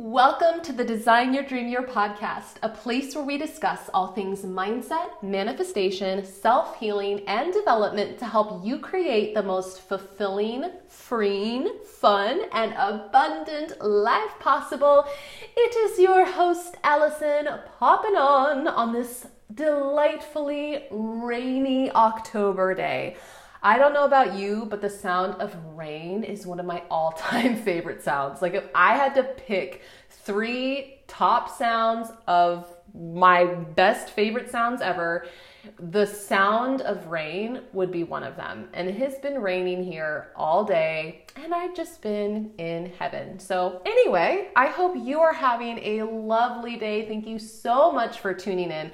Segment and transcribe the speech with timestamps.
[0.00, 4.42] Welcome to the Design Your Dream Year podcast, a place where we discuss all things
[4.42, 12.42] mindset, manifestation, self healing, and development to help you create the most fulfilling, freeing, fun,
[12.52, 15.04] and abundant life possible.
[15.56, 17.48] It is your host, Allison,
[17.80, 23.16] popping on on this delightfully rainy October day.
[23.62, 27.12] I don't know about you, but the sound of rain is one of my all
[27.12, 28.42] time favorite sounds.
[28.42, 35.26] Like, if I had to pick three top sounds of my best favorite sounds ever,
[35.78, 38.68] the sound of rain would be one of them.
[38.72, 43.38] And it has been raining here all day, and I've just been in heaven.
[43.38, 47.06] So, anyway, I hope you are having a lovely day.
[47.06, 48.90] Thank you so much for tuning in.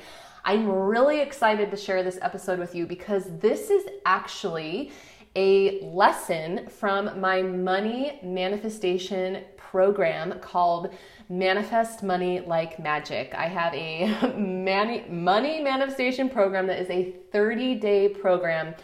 [0.46, 4.92] I'm really excited to share this episode with you because this is actually
[5.34, 10.92] a lesson from my money manifestation program called
[11.30, 13.34] Manifest Money Like Magic.
[13.34, 18.74] I have a money money manifestation program that is a 30 day program.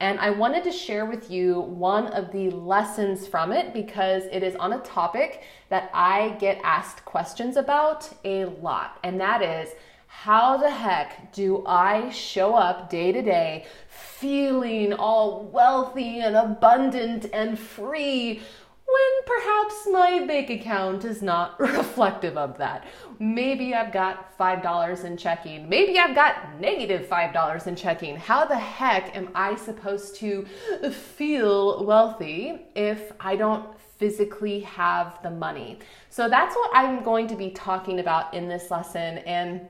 [0.00, 4.42] And I wanted to share with you one of the lessons from it because it
[4.42, 8.98] is on a topic that I get asked questions about a lot.
[9.04, 9.68] And that is
[10.12, 17.26] how the heck do I show up day to day feeling all wealthy and abundant
[17.32, 22.86] and free when perhaps my bank account is not reflective of that.
[23.20, 25.68] Maybe I've got $5 in checking.
[25.68, 28.16] Maybe I've got negative $5 in checking.
[28.16, 30.44] How the heck am I supposed to
[30.90, 35.78] feel wealthy if I don't physically have the money?
[36.10, 39.18] So that's what I'm going to be talking about in this lesson.
[39.18, 39.68] And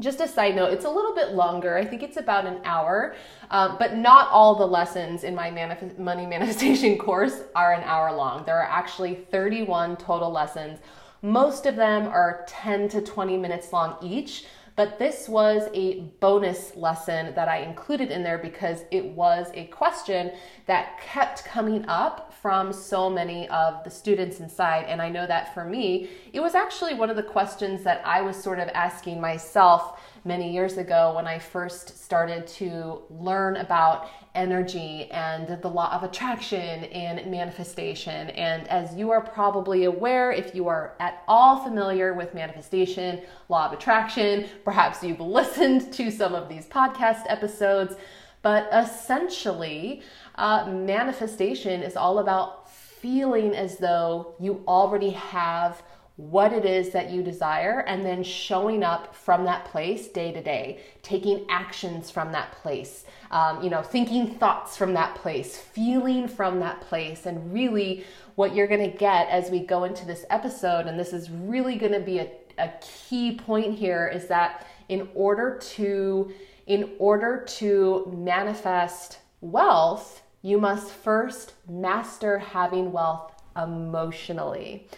[0.00, 1.76] just a side note, it's a little bit longer.
[1.76, 3.16] I think it's about an hour,
[3.50, 8.14] um, but not all the lessons in my manif- money manifestation course are an hour
[8.14, 8.44] long.
[8.44, 10.78] There are actually 31 total lessons.
[11.22, 14.44] Most of them are 10 to 20 minutes long each,
[14.76, 19.64] but this was a bonus lesson that I included in there because it was a
[19.66, 20.30] question
[20.66, 24.84] that kept coming up from so many of the students inside.
[24.86, 28.20] And I know that for me, it was actually one of the questions that I
[28.20, 34.08] was sort of asking myself many years ago when I first started to learn about
[34.34, 38.30] energy and the law of attraction and manifestation.
[38.30, 43.66] And as you are probably aware, if you are at all familiar with manifestation, law
[43.66, 47.96] of attraction, perhaps you've listened to some of these podcast episodes,
[48.42, 50.02] but essentially,
[50.38, 55.82] uh, manifestation is all about feeling as though you already have
[56.16, 60.42] what it is that you desire and then showing up from that place day to
[60.42, 66.26] day, taking actions from that place, um, you know, thinking thoughts from that place, feeling
[66.26, 68.04] from that place, and really
[68.34, 71.76] what you're going to get as we go into this episode, and this is really
[71.76, 72.28] going to be a,
[72.58, 76.32] a key point here, is that in order to
[76.66, 84.88] in order to manifest wealth, you must first master having wealth emotionally.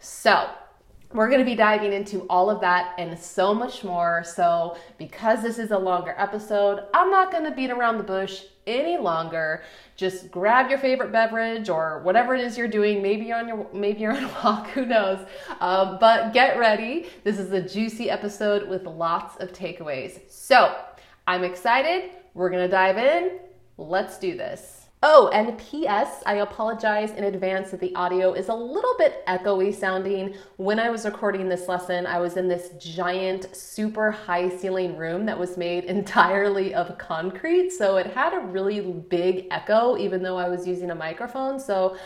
[0.00, 0.48] So,
[1.12, 4.22] we're going to be diving into all of that and so much more.
[4.24, 8.44] So, because this is a longer episode, I'm not going to beat around the bush
[8.66, 9.64] any longer.
[9.96, 13.02] Just grab your favorite beverage or whatever it is you're doing.
[13.02, 14.68] Maybe you're on your maybe you're on a walk.
[14.68, 15.26] Who knows?
[15.60, 17.08] Um, but get ready.
[17.24, 20.30] This is a juicy episode with lots of takeaways.
[20.30, 20.76] So,
[21.26, 22.10] I'm excited.
[22.34, 23.40] We're going to dive in.
[23.76, 24.79] Let's do this.
[25.02, 29.74] Oh, and P.S., I apologize in advance that the audio is a little bit echoey
[29.74, 30.34] sounding.
[30.58, 35.24] When I was recording this lesson, I was in this giant, super high ceiling room
[35.24, 37.70] that was made entirely of concrete.
[37.70, 41.58] So it had a really big echo, even though I was using a microphone.
[41.58, 41.96] So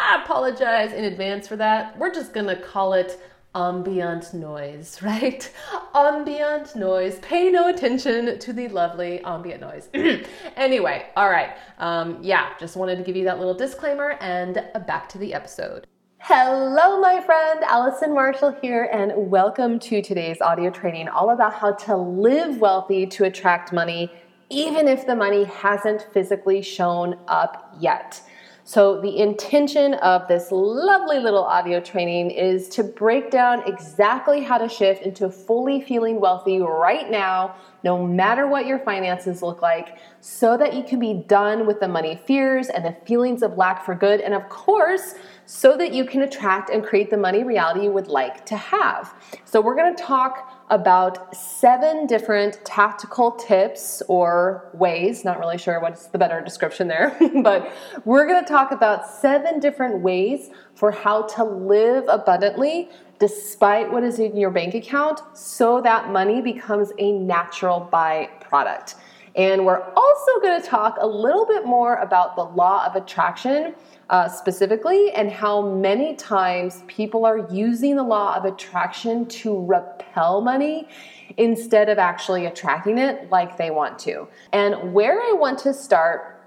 [0.00, 1.98] I apologize in advance for that.
[1.98, 3.20] We're just gonna call it
[3.54, 5.50] ambient noise, right?
[5.94, 7.18] ambient noise.
[7.20, 9.88] Pay no attention to the lovely ambient noise.
[10.56, 11.56] anyway, all right.
[11.78, 15.86] Um, yeah, just wanted to give you that little disclaimer and back to the episode.
[16.20, 17.60] Hello, my friend.
[17.64, 23.06] Allison Marshall here, and welcome to today's audio training all about how to live wealthy
[23.06, 24.12] to attract money,
[24.50, 28.20] even if the money hasn't physically shown up yet.
[28.68, 34.58] So, the intention of this lovely little audio training is to break down exactly how
[34.58, 39.96] to shift into fully feeling wealthy right now, no matter what your finances look like,
[40.20, 43.86] so that you can be done with the money fears and the feelings of lack
[43.86, 44.20] for good.
[44.20, 45.14] And of course,
[45.46, 49.14] so that you can attract and create the money reality you would like to have.
[49.46, 56.06] So, we're to talk about seven different tactical tips or ways, not really sure what's
[56.06, 57.72] the better description there, but
[58.04, 62.88] we're going to talk about seven different ways for how to live abundantly
[63.18, 68.94] despite what is in your bank account so that money becomes a natural byproduct.
[69.34, 73.74] And we're also going to talk a little bit more about the law of attraction
[74.10, 80.40] uh, specifically and how many times people are using the law of attraction to repel
[80.40, 80.88] money
[81.36, 84.26] instead of actually attracting it like they want to.
[84.52, 86.42] And where I want to start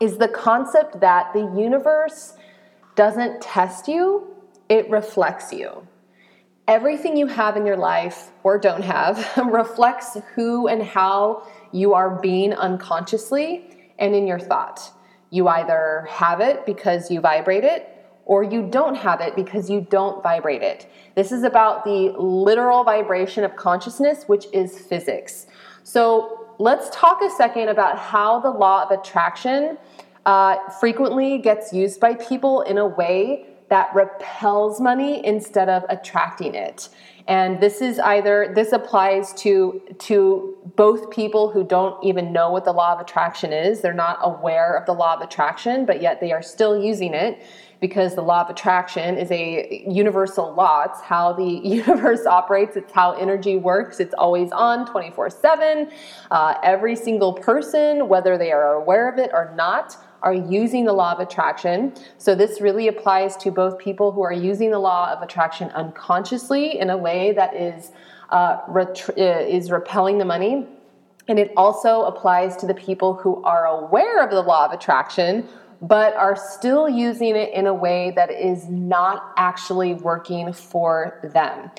[0.00, 2.36] is the concept that the universe
[2.96, 4.26] doesn't test you,
[4.68, 5.86] it reflects you.
[6.66, 12.18] Everything you have in your life or don't have reflects who and how you are
[12.20, 13.68] being unconsciously
[13.98, 14.90] and in your thought.
[15.36, 17.80] You either have it because you vibrate it,
[18.24, 20.86] or you don't have it because you don't vibrate it.
[21.16, 25.46] This is about the literal vibration of consciousness, which is physics.
[25.82, 25.98] So
[26.58, 29.76] let's talk a second about how the law of attraction
[30.24, 36.54] uh, frequently gets used by people in a way that repels money instead of attracting
[36.54, 36.88] it.
[37.26, 42.64] And this is either this applies to to both people who don't even know what
[42.64, 43.80] the law of attraction is.
[43.80, 47.42] They're not aware of the law of attraction, but yet they are still using it
[47.84, 50.84] because the law of attraction is a universal law.
[50.84, 51.44] It's how the
[51.78, 54.00] universe operates, it's how energy works.
[54.00, 55.90] It's always on 24 uh, 7.
[56.62, 61.12] Every single person, whether they are aware of it or not, are using the law
[61.12, 61.92] of attraction.
[62.16, 66.78] So this really applies to both people who are using the law of attraction unconsciously
[66.78, 67.92] in a way that is
[68.30, 70.66] uh, ret- uh, is repelling the money.
[71.28, 75.46] And it also applies to the people who are aware of the law of attraction,
[75.88, 81.70] but are still using it in a way that is not actually working for them.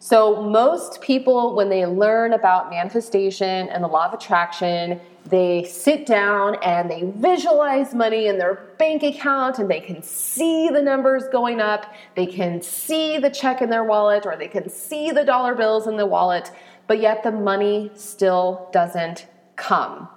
[0.00, 6.06] So, most people, when they learn about manifestation and the law of attraction, they sit
[6.06, 11.22] down and they visualize money in their bank account and they can see the numbers
[11.30, 11.94] going up.
[12.16, 15.86] They can see the check in their wallet or they can see the dollar bills
[15.86, 16.50] in the wallet,
[16.88, 20.08] but yet the money still doesn't come.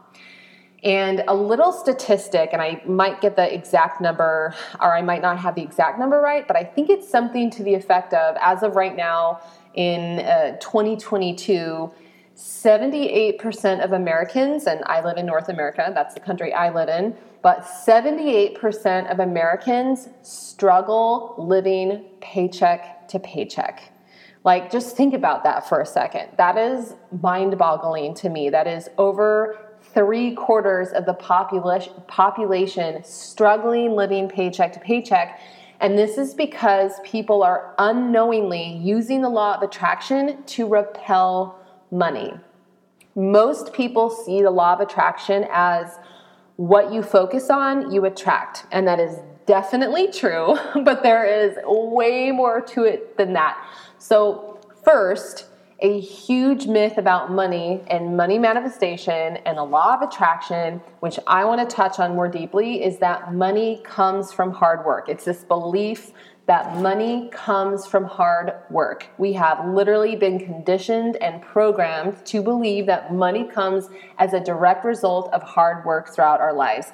[0.86, 5.40] And a little statistic, and I might get the exact number, or I might not
[5.40, 8.62] have the exact number right, but I think it's something to the effect of as
[8.62, 9.42] of right now
[9.74, 11.92] in uh, 2022,
[12.36, 17.16] 78% of Americans, and I live in North America, that's the country I live in,
[17.42, 23.92] but 78% of Americans struggle living paycheck to paycheck.
[24.44, 26.30] Like, just think about that for a second.
[26.38, 28.52] That is mind boggling to me.
[28.52, 29.65] That is over
[29.96, 35.40] three quarters of the population, struggling living paycheck to paycheck.
[35.80, 41.60] And this is because people are unknowingly using the law of attraction to repel
[41.92, 42.34] money.
[43.16, 45.98] Most people see the law of attraction as
[46.58, 48.66] what you focus on, you attract.
[48.72, 53.58] And that is definitely true, but there is way more to it than that.
[53.98, 55.46] So, first,
[55.80, 61.44] a huge myth about money and money manifestation and the law of attraction, which I
[61.44, 65.10] want to touch on more deeply, is that money comes from hard work.
[65.10, 66.12] It's this belief
[66.48, 69.08] that money comes from hard work.
[69.18, 73.90] We have literally been conditioned and programmed to believe that money comes
[74.20, 76.92] as a direct result of hard work throughout our lives.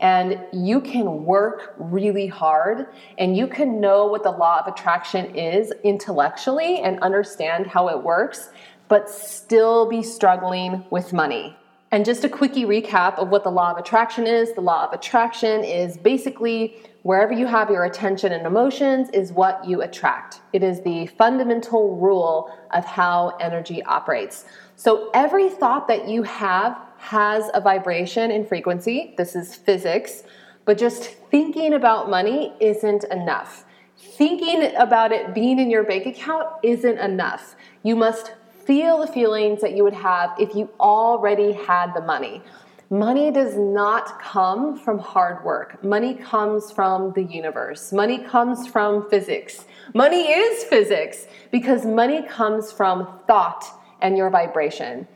[0.00, 2.86] And you can work really hard
[3.18, 8.02] and you can know what the law of attraction is intellectually and understand how it
[8.02, 8.48] works,
[8.88, 11.56] but still be struggling with money.
[11.90, 14.92] And just a quickie recap of what the law of attraction is the law of
[14.92, 20.40] attraction is basically wherever you have your attention and emotions is what you attract.
[20.54, 24.46] It is the fundamental rule of how energy operates.
[24.76, 29.14] So every thought that you have has a vibration and frequency.
[29.18, 30.22] This is physics.
[30.64, 33.66] But just thinking about money isn't enough.
[33.98, 37.54] Thinking about it being in your bank account isn't enough.
[37.82, 38.32] You must
[38.64, 42.42] feel the feelings that you would have if you already had the money.
[42.90, 45.82] Money does not come from hard work.
[45.82, 47.92] Money comes from the universe.
[47.92, 49.64] Money comes from physics.
[49.94, 53.64] Money is physics because money comes from thought
[54.02, 55.08] and your vibration.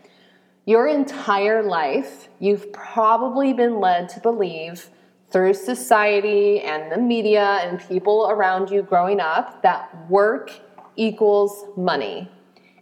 [0.65, 4.89] Your entire life, you've probably been led to believe
[5.31, 10.53] through society and the media and people around you growing up that work
[10.97, 12.31] equals money.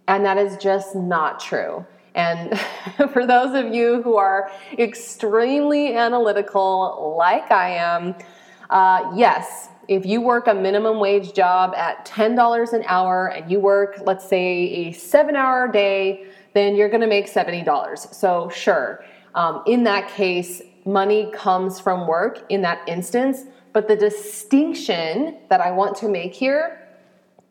[0.06, 1.84] And that is just not true.
[2.16, 2.58] And
[3.12, 8.16] for those of you who are extremely analytical, like I am,
[8.70, 13.60] uh, yes, if you work a minimum wage job at $10 an hour and you
[13.60, 18.12] work, let's say, a seven hour day, then you're gonna make $70.
[18.12, 19.04] So, sure,
[19.34, 23.44] um, in that case, money comes from work in that instance.
[23.72, 26.85] But the distinction that I want to make here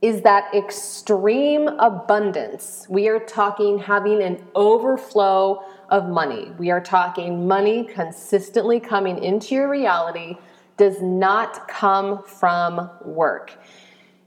[0.05, 2.85] is that extreme abundance.
[2.87, 6.51] We are talking having an overflow of money.
[6.59, 10.37] We are talking money consistently coming into your reality
[10.77, 13.57] does not come from work.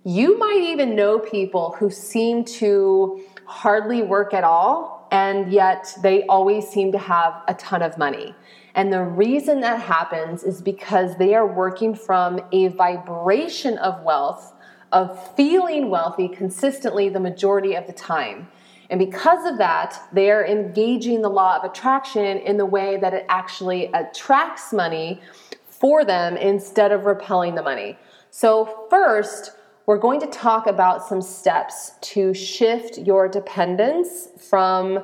[0.02, 6.24] You might even know people who seem to hardly work at all, and yet they
[6.24, 8.34] always seem to have a ton of money.
[8.74, 14.54] And the reason that happens is because they are working from a vibration of wealth,
[14.92, 18.48] of feeling wealthy consistently the majority of the time.
[18.90, 23.12] And because of that, they are engaging the law of attraction in the way that
[23.12, 25.20] it actually attracts money
[25.66, 27.98] for them instead of repelling the money.
[28.30, 29.52] So, first,
[29.86, 35.02] we're going to talk about some steps to shift your dependence from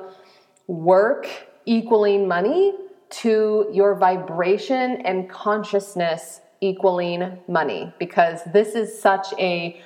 [0.67, 1.27] work
[1.65, 2.73] equaling money
[3.09, 9.81] to your vibration and consciousness equaling money because this is such a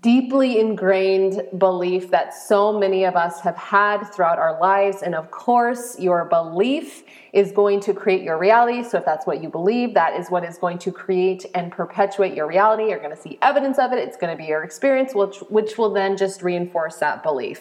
[0.00, 5.02] deeply ingrained belief that so many of us have had throughout our lives.
[5.02, 8.82] And of course, your belief is going to create your reality.
[8.82, 12.34] So if that's what you believe, that is what is going to create and perpetuate
[12.34, 12.88] your reality.
[12.88, 13.98] You're going to see evidence of it.
[13.98, 17.60] It's going to be your experience, which, which will then just reinforce that belief.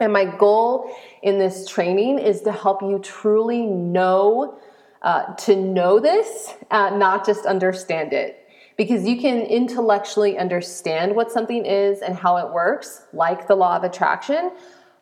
[0.00, 0.90] And my goal
[1.22, 4.58] in this training is to help you truly know,
[5.02, 8.38] uh, to know this, uh, not just understand it.
[8.76, 13.76] Because you can intellectually understand what something is and how it works, like the law
[13.76, 14.50] of attraction,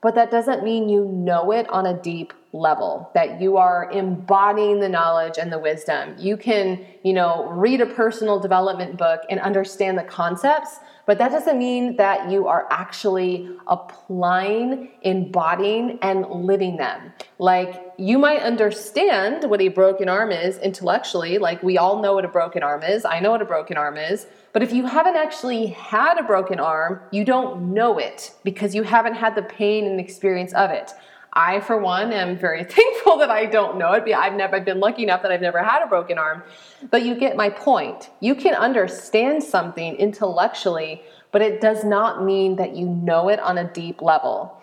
[0.03, 4.81] but that doesn't mean you know it on a deep level, that you are embodying
[4.81, 6.15] the knowledge and the wisdom.
[6.19, 11.31] You can, you know, read a personal development book and understand the concepts, but that
[11.31, 17.13] doesn't mean that you are actually applying, embodying, and living them.
[17.39, 22.25] Like you might understand what a broken arm is intellectually, like we all know what
[22.25, 23.05] a broken arm is.
[23.05, 24.27] I know what a broken arm is.
[24.53, 28.83] But if you haven't actually had a broken arm, you don't know it because you
[28.83, 30.93] haven't had the pain and experience of it.
[31.33, 34.13] I, for one, am very thankful that I don't know it.
[34.13, 36.43] I've never I've been lucky enough that I've never had a broken arm.
[36.91, 38.11] But you get my point.
[38.21, 43.59] You can understand something intellectually, but it does not mean that you know it on
[43.59, 44.61] a deep level.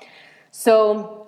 [0.52, 1.28] So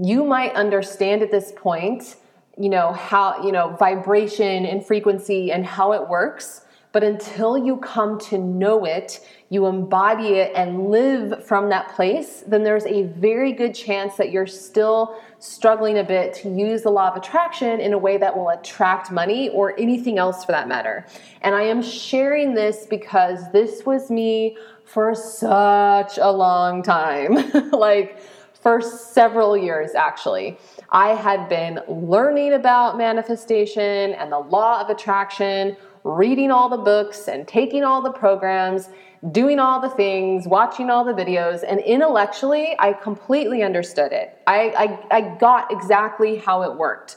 [0.00, 2.16] you might understand at this point,
[2.58, 6.62] you know, how, you know, vibration and frequency and how it works.
[6.92, 12.42] But until you come to know it, you embody it and live from that place,
[12.46, 16.90] then there's a very good chance that you're still struggling a bit to use the
[16.90, 20.66] law of attraction in a way that will attract money or anything else for that
[20.66, 21.06] matter.
[21.42, 28.18] And I am sharing this because this was me for such a long time like,
[28.60, 30.58] for several years actually.
[30.90, 37.28] I had been learning about manifestation and the law of attraction, reading all the books
[37.28, 38.88] and taking all the programs
[39.32, 44.38] doing all the things, watching all the videos, and intellectually, I completely understood it.
[44.46, 47.16] I, I, I got exactly how it worked.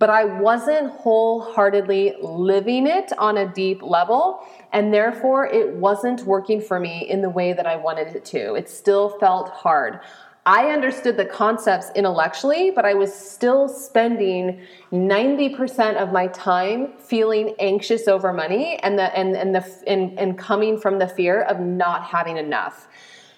[0.00, 4.40] But I wasn't wholeheartedly living it on a deep level,
[4.72, 8.54] and therefore it wasn't working for me in the way that I wanted it to.
[8.54, 10.00] It still felt hard.
[10.46, 14.60] I understood the concepts intellectually, but I was still spending
[14.92, 20.36] 90% of my time feeling anxious over money and the and and the and, and
[20.36, 22.88] coming from the fear of not having enough.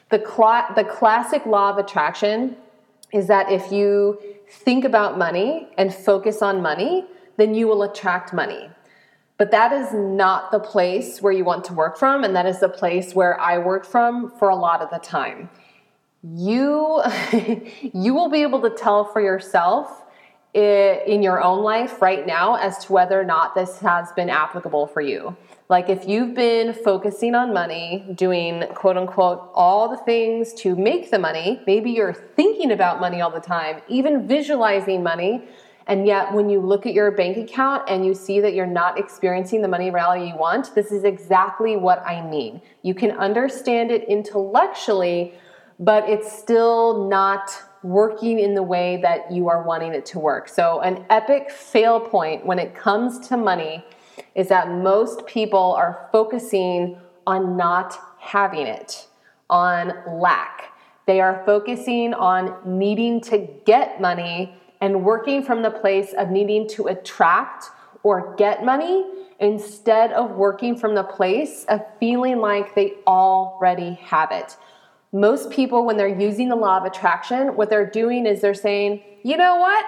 [0.08, 2.56] The cl- the classic law of attraction
[3.12, 7.04] is that if you think about money and focus on money,
[7.36, 8.68] then you will attract money.
[9.38, 12.58] But that is not the place where you want to work from, and that is
[12.58, 15.50] the place where I worked from for a lot of the time
[16.34, 17.02] you
[17.94, 20.02] you will be able to tell for yourself
[20.54, 24.86] in your own life right now as to whether or not this has been applicable
[24.86, 25.36] for you.
[25.68, 31.10] Like if you've been focusing on money, doing quote unquote all the things to make
[31.10, 35.46] the money, maybe you're thinking about money all the time, even visualizing money,
[35.88, 38.98] and yet when you look at your bank account and you see that you're not
[38.98, 42.62] experiencing the money rally you want, this is exactly what I mean.
[42.82, 45.34] You can understand it intellectually,
[45.78, 47.50] but it's still not
[47.82, 50.48] working in the way that you are wanting it to work.
[50.48, 53.84] So, an epic fail point when it comes to money
[54.34, 59.06] is that most people are focusing on not having it,
[59.50, 60.72] on lack.
[61.06, 66.68] They are focusing on needing to get money and working from the place of needing
[66.70, 67.66] to attract
[68.02, 69.04] or get money
[69.38, 74.56] instead of working from the place of feeling like they already have it.
[75.12, 79.02] Most people, when they're using the law of attraction, what they're doing is they're saying,
[79.22, 79.84] you know what?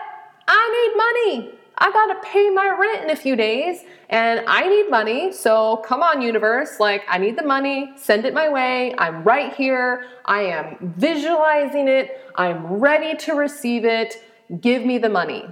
[0.47, 1.59] I need money.
[1.81, 5.33] I gotta pay my rent in a few days and I need money.
[5.33, 6.81] So come on, universe.
[6.81, 7.93] Like, I need the money.
[7.97, 8.95] Send it my way.
[8.99, 10.07] I'm right here.
[10.25, 12.21] I am visualizing it.
[12.35, 14.17] I'm ready to receive it.
[14.61, 15.45] Give me the money.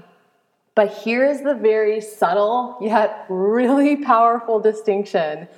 [0.75, 5.49] But here's the very subtle yet really powerful distinction.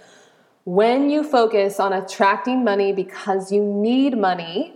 [0.68, 4.74] When you focus on attracting money because you need money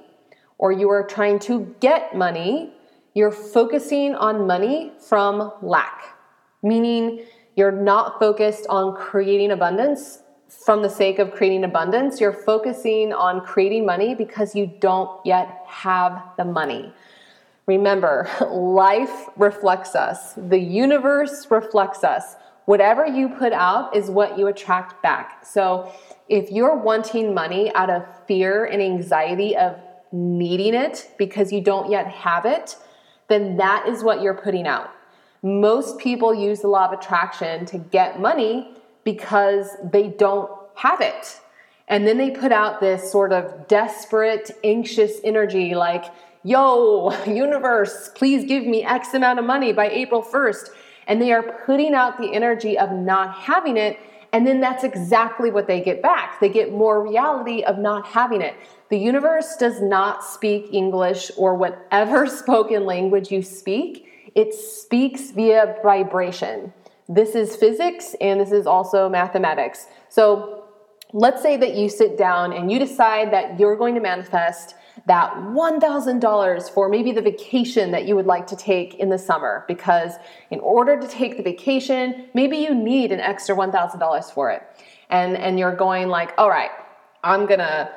[0.56, 2.72] or you are trying to get money,
[3.12, 6.16] you're focusing on money from lack,
[6.62, 12.22] meaning you're not focused on creating abundance from the sake of creating abundance.
[12.22, 16.90] You're focusing on creating money because you don't yet have the money.
[17.66, 22.36] Remember, life reflects us, the universe reflects us.
[22.64, 25.44] Whatever you put out is what you attract back.
[25.44, 25.92] So
[26.28, 29.76] if you're wanting money out of fear and anxiety of
[30.12, 32.76] needing it because you don't yet have it,
[33.28, 34.90] then that is what you're putting out.
[35.42, 41.40] Most people use the law of attraction to get money because they don't have it.
[41.88, 46.04] And then they put out this sort of desperate, anxious energy like,
[46.44, 50.68] yo, universe, please give me X amount of money by April 1st.
[51.06, 53.98] And they are putting out the energy of not having it.
[54.32, 56.40] And then that's exactly what they get back.
[56.40, 58.54] They get more reality of not having it.
[58.88, 65.76] The universe does not speak English or whatever spoken language you speak, it speaks via
[65.82, 66.72] vibration.
[67.08, 69.86] This is physics and this is also mathematics.
[70.08, 70.64] So
[71.12, 74.74] let's say that you sit down and you decide that you're going to manifest
[75.06, 79.64] that $1,000 for maybe the vacation that you would like to take in the summer
[79.66, 80.12] because
[80.50, 84.62] in order to take the vacation, maybe you need an extra $1,000 for it.
[85.10, 86.70] And and you're going like, "All right,
[87.22, 87.90] I'm going to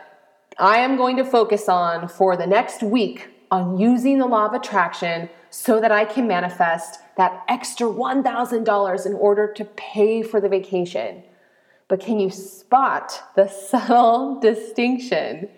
[0.57, 4.53] I am going to focus on for the next week on using the law of
[4.53, 10.49] attraction so that I can manifest that extra $1,000 in order to pay for the
[10.49, 11.23] vacation."
[11.87, 15.49] But can you spot the subtle distinction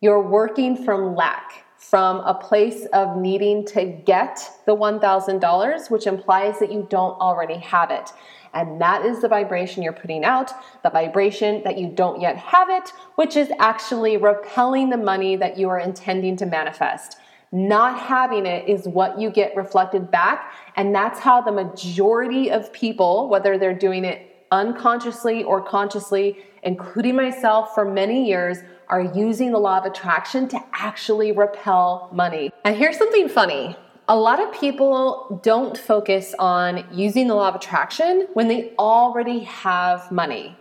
[0.00, 6.58] you're working from lack, from a place of needing to get the $1,000, which implies
[6.58, 8.10] that you don't already have it.
[8.54, 12.70] And that is the vibration you're putting out, the vibration that you don't yet have
[12.70, 17.18] it, which is actually repelling the money that you are intending to manifest.
[17.50, 20.52] Not having it is what you get reflected back.
[20.76, 27.16] And that's how the majority of people, whether they're doing it unconsciously or consciously, including
[27.16, 28.58] myself for many years,
[28.88, 32.50] are using the law of attraction to actually repel money.
[32.64, 33.76] And here's something funny.
[34.08, 39.40] A lot of people don't focus on using the law of attraction when they already
[39.40, 40.56] have money.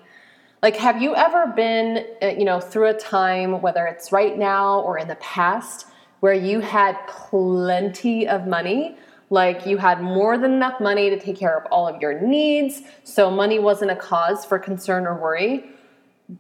[0.62, 4.82] Like, have you ever been, uh, you know, through a time, whether it's right now
[4.82, 5.88] or in the past,
[6.20, 8.98] where you had plenty of money?
[9.30, 12.82] Like, you had more than enough money to take care of all of your needs,
[13.04, 15.77] so money wasn't a cause for concern or worry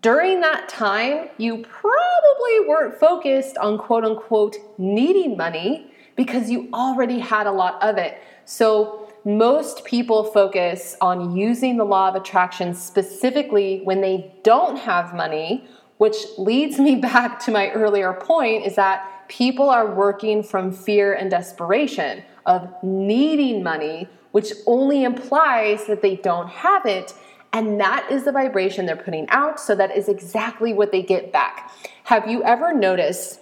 [0.01, 7.19] during that time, you probably weren't focused on quote unquote needing money because you already
[7.19, 8.21] had a lot of it.
[8.45, 15.13] So, most people focus on using the law of attraction specifically when they don't have
[15.13, 20.71] money, which leads me back to my earlier point is that people are working from
[20.71, 27.13] fear and desperation of needing money, which only implies that they don't have it
[27.53, 29.59] and that is the vibration they're putting out.
[29.59, 31.71] So that is exactly what they get back.
[32.03, 33.41] Have you ever noticed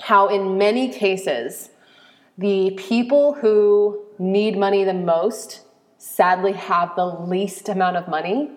[0.00, 1.70] how, in many cases,
[2.38, 5.62] the people who need money the most
[5.98, 8.50] sadly have the least amount of money?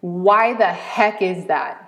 [0.00, 1.80] Why the heck is that?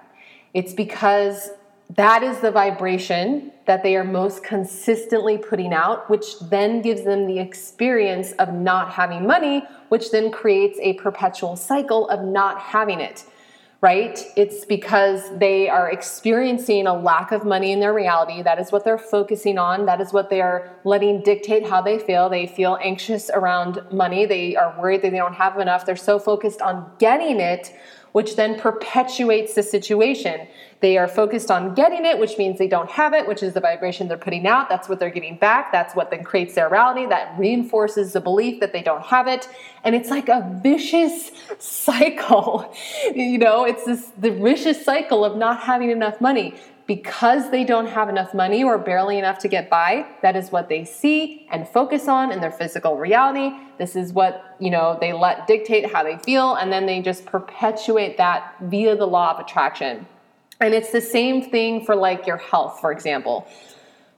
[0.55, 1.51] It's because
[1.95, 7.27] that is the vibration that they are most consistently putting out, which then gives them
[7.27, 13.01] the experience of not having money, which then creates a perpetual cycle of not having
[13.01, 13.25] it,
[13.81, 14.21] right?
[14.37, 18.43] It's because they are experiencing a lack of money in their reality.
[18.43, 19.87] That is what they're focusing on.
[19.87, 22.29] That is what they are letting dictate how they feel.
[22.29, 24.27] They feel anxious around money.
[24.27, 25.87] They are worried that they don't have enough.
[25.87, 27.73] They're so focused on getting it
[28.17, 30.49] which then perpetuates the situation.
[30.81, 33.61] They are focused on getting it, which means they don't have it, which is the
[33.61, 34.71] vibration they're putting out.
[34.71, 35.71] That's what they're getting back.
[35.71, 37.05] That's what then creates their reality.
[37.05, 39.51] That reinforces the belief that they don't have it.
[39.85, 42.75] And it's like a vicious cycle.
[43.15, 46.55] you know, it's this the vicious cycle of not having enough money.
[46.87, 50.69] Because they don't have enough money or barely enough to get by, that is what
[50.69, 53.51] they see and focus on in their physical reality.
[53.79, 57.27] This is what, you know, they let dictate how they feel and then they just
[57.27, 60.07] perpetuate that via the law of attraction.
[60.61, 63.49] And it's the same thing for like your health, for example.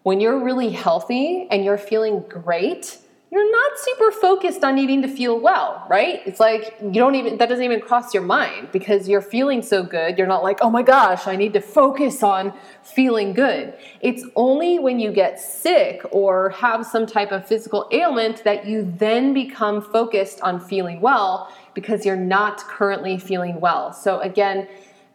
[0.03, 2.99] When you're really healthy and you're feeling great,
[3.31, 6.23] you're not super focused on needing to feel well, right?
[6.25, 9.83] It's like you don't even, that doesn't even cross your mind because you're feeling so
[9.83, 10.17] good.
[10.17, 13.75] You're not like, oh my gosh, I need to focus on feeling good.
[14.01, 18.91] It's only when you get sick or have some type of physical ailment that you
[18.97, 23.93] then become focused on feeling well because you're not currently feeling well.
[23.93, 24.69] So, again,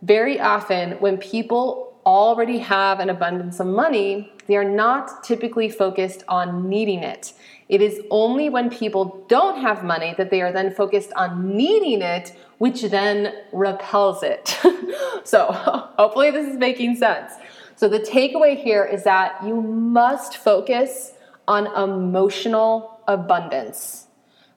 [0.04, 6.24] very often when people already have an abundance of money, they are not typically focused
[6.28, 7.34] on needing it.
[7.74, 12.04] It is only when people don't have money that they are then focused on needing
[12.04, 14.60] it, which then repels it.
[15.24, 15.48] so,
[15.98, 17.32] hopefully, this is making sense.
[17.76, 21.14] So, the takeaway here is that you must focus
[21.48, 24.06] on emotional abundance.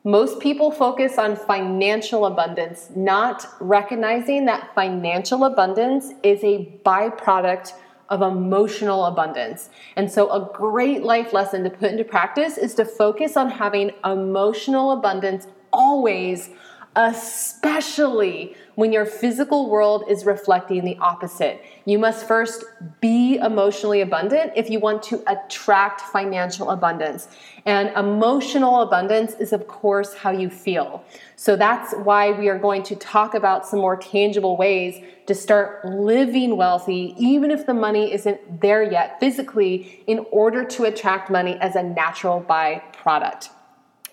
[0.05, 7.72] Most people focus on financial abundance, not recognizing that financial abundance is a byproduct
[8.08, 9.70] of emotional abundance.
[9.96, 13.90] And so, a great life lesson to put into practice is to focus on having
[14.04, 16.50] emotional abundance always,
[16.94, 21.62] especially when your physical world is reflecting the opposite.
[21.86, 22.64] You must first
[23.00, 27.26] be emotionally abundant if you want to attract financial abundance.
[27.64, 31.02] And emotional abundance is, of course, how you feel.
[31.36, 35.84] So that's why we are going to talk about some more tangible ways to start
[35.84, 41.56] living wealthy, even if the money isn't there yet physically, in order to attract money
[41.60, 43.48] as a natural byproduct.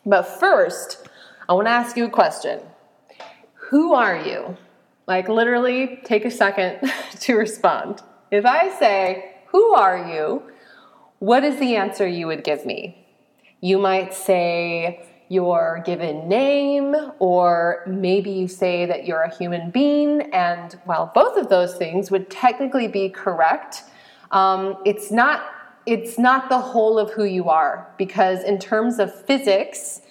[0.05, 1.07] But first,
[1.49, 2.61] I want to ask you a question
[3.73, 4.55] Who are you?
[5.07, 8.03] Like, literally, take a second to respond.
[8.29, 10.43] If I say, Who are you?
[11.17, 13.03] What is the answer you would give me?
[13.61, 20.21] You might say, your given name, or maybe you say that you're a human being.
[20.33, 23.85] And while both of those things would technically be correct,
[24.29, 25.47] um, it's not
[25.87, 30.01] it's not the whole of who you are because in terms of physics,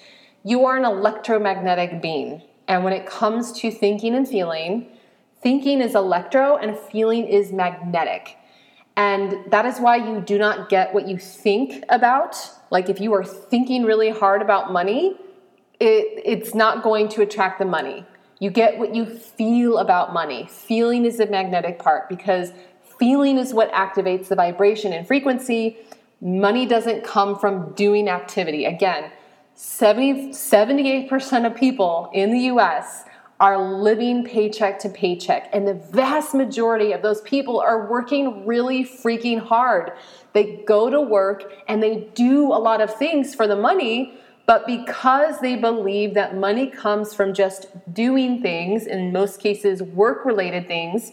[0.42, 2.42] you are an electromagnetic being.
[2.72, 4.86] And when it comes to thinking and feeling,
[5.42, 8.38] thinking is electro and feeling is magnetic.
[8.96, 12.34] And that is why you do not get what you think about.
[12.70, 15.18] Like if you are thinking really hard about money,
[15.80, 18.06] it, it's not going to attract the money.
[18.40, 20.48] You get what you feel about money.
[20.50, 22.52] Feeling is the magnetic part because
[22.98, 25.76] feeling is what activates the vibration and frequency.
[26.22, 28.64] Money doesn't come from doing activity.
[28.64, 29.12] Again,
[29.64, 33.04] 70, 78% of people in the US
[33.38, 35.48] are living paycheck to paycheck.
[35.52, 39.92] And the vast majority of those people are working really freaking hard.
[40.32, 44.66] They go to work and they do a lot of things for the money, but
[44.66, 50.66] because they believe that money comes from just doing things, in most cases, work related
[50.66, 51.12] things,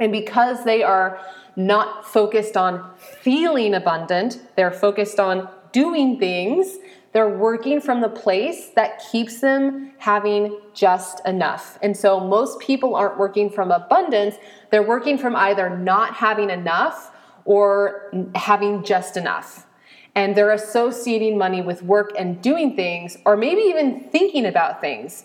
[0.00, 1.20] and because they are
[1.54, 6.78] not focused on feeling abundant, they're focused on doing things
[7.16, 11.78] they're working from the place that keeps them having just enough.
[11.80, 14.34] And so most people aren't working from abundance,
[14.70, 17.10] they're working from either not having enough
[17.46, 19.66] or having just enough.
[20.14, 25.24] And they're associating money with work and doing things, or maybe even thinking about things.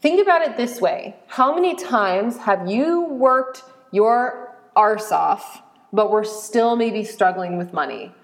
[0.00, 5.60] Think about it this way How many times have you worked your arse off,
[5.92, 8.14] but we're still maybe struggling with money?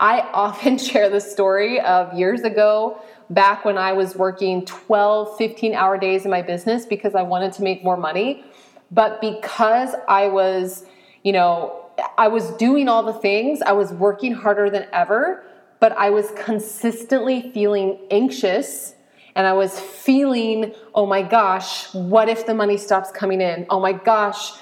[0.00, 5.74] I often share the story of years ago, back when I was working 12, 15
[5.74, 8.44] hour days in my business because I wanted to make more money.
[8.90, 10.84] But because I was,
[11.22, 11.86] you know,
[12.18, 15.44] I was doing all the things, I was working harder than ever,
[15.78, 18.94] but I was consistently feeling anxious
[19.36, 23.64] and I was feeling, oh my gosh, what if the money stops coming in?
[23.70, 24.52] Oh my gosh,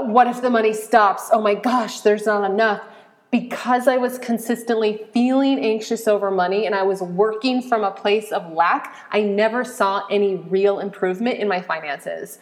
[0.00, 1.28] what if the money stops?
[1.32, 2.82] Oh my gosh, there's not enough
[3.30, 8.32] because I was consistently feeling anxious over money and I was working from a place
[8.32, 12.38] of lack, I never saw any real improvement in my finances.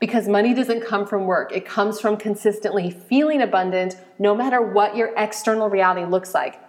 [0.00, 4.96] Because money doesn't come from work, it comes from consistently feeling abundant no matter what
[4.96, 6.60] your external reality looks like.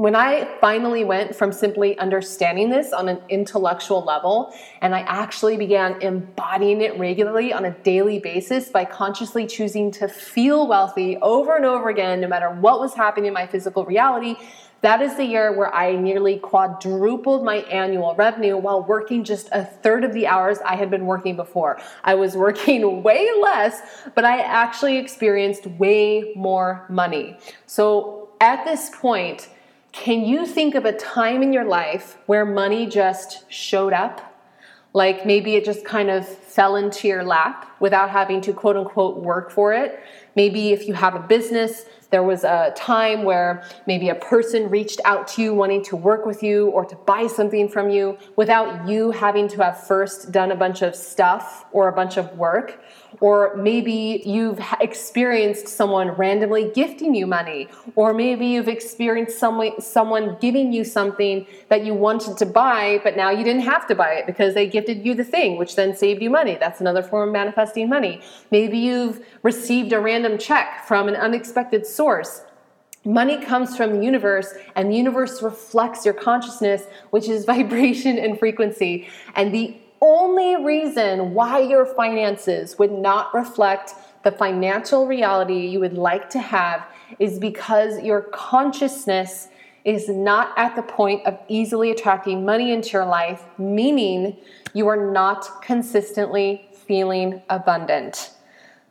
[0.00, 5.58] When I finally went from simply understanding this on an intellectual level and I actually
[5.58, 11.54] began embodying it regularly on a daily basis by consciously choosing to feel wealthy over
[11.54, 14.36] and over again, no matter what was happening in my physical reality,
[14.80, 19.66] that is the year where I nearly quadrupled my annual revenue while working just a
[19.66, 21.78] third of the hours I had been working before.
[22.04, 23.82] I was working way less,
[24.14, 27.36] but I actually experienced way more money.
[27.66, 29.50] So at this point,
[29.92, 34.26] can you think of a time in your life where money just showed up?
[34.92, 39.18] Like maybe it just kind of fell into your lap without having to quote unquote
[39.18, 40.00] work for it.
[40.34, 45.00] Maybe if you have a business, there was a time where maybe a person reached
[45.04, 48.88] out to you wanting to work with you or to buy something from you without
[48.88, 52.82] you having to have first done a bunch of stuff or a bunch of work.
[53.20, 57.68] Or maybe you've experienced someone randomly gifting you money.
[57.96, 63.16] Or maybe you've experienced someone, someone giving you something that you wanted to buy, but
[63.16, 65.96] now you didn't have to buy it because they gifted you the thing, which then
[65.96, 66.56] saved you money.
[66.58, 68.20] That's another form of manifesting money.
[68.50, 72.42] Maybe you've received a random check from an unexpected source.
[73.04, 78.38] Money comes from the universe, and the universe reflects your consciousness, which is vibration and
[78.38, 79.08] frequency.
[79.34, 85.96] And the only reason why your finances would not reflect the financial reality you would
[85.96, 86.86] like to have
[87.18, 89.48] is because your consciousness
[89.84, 94.36] is not at the point of easily attracting money into your life, meaning
[94.74, 98.30] you are not consistently feeling abundant.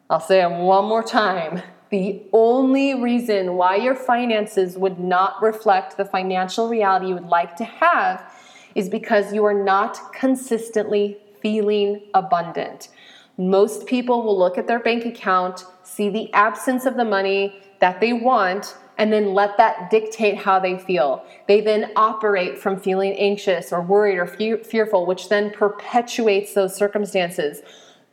[0.09, 1.61] I'll say it one more time.
[1.89, 7.55] The only reason why your finances would not reflect the financial reality you would like
[7.57, 8.31] to have
[8.79, 12.87] is because you are not consistently feeling abundant.
[13.37, 17.99] Most people will look at their bank account, see the absence of the money that
[17.99, 21.25] they want, and then let that dictate how they feel.
[21.45, 26.73] They then operate from feeling anxious or worried or fe- fearful, which then perpetuates those
[26.73, 27.61] circumstances.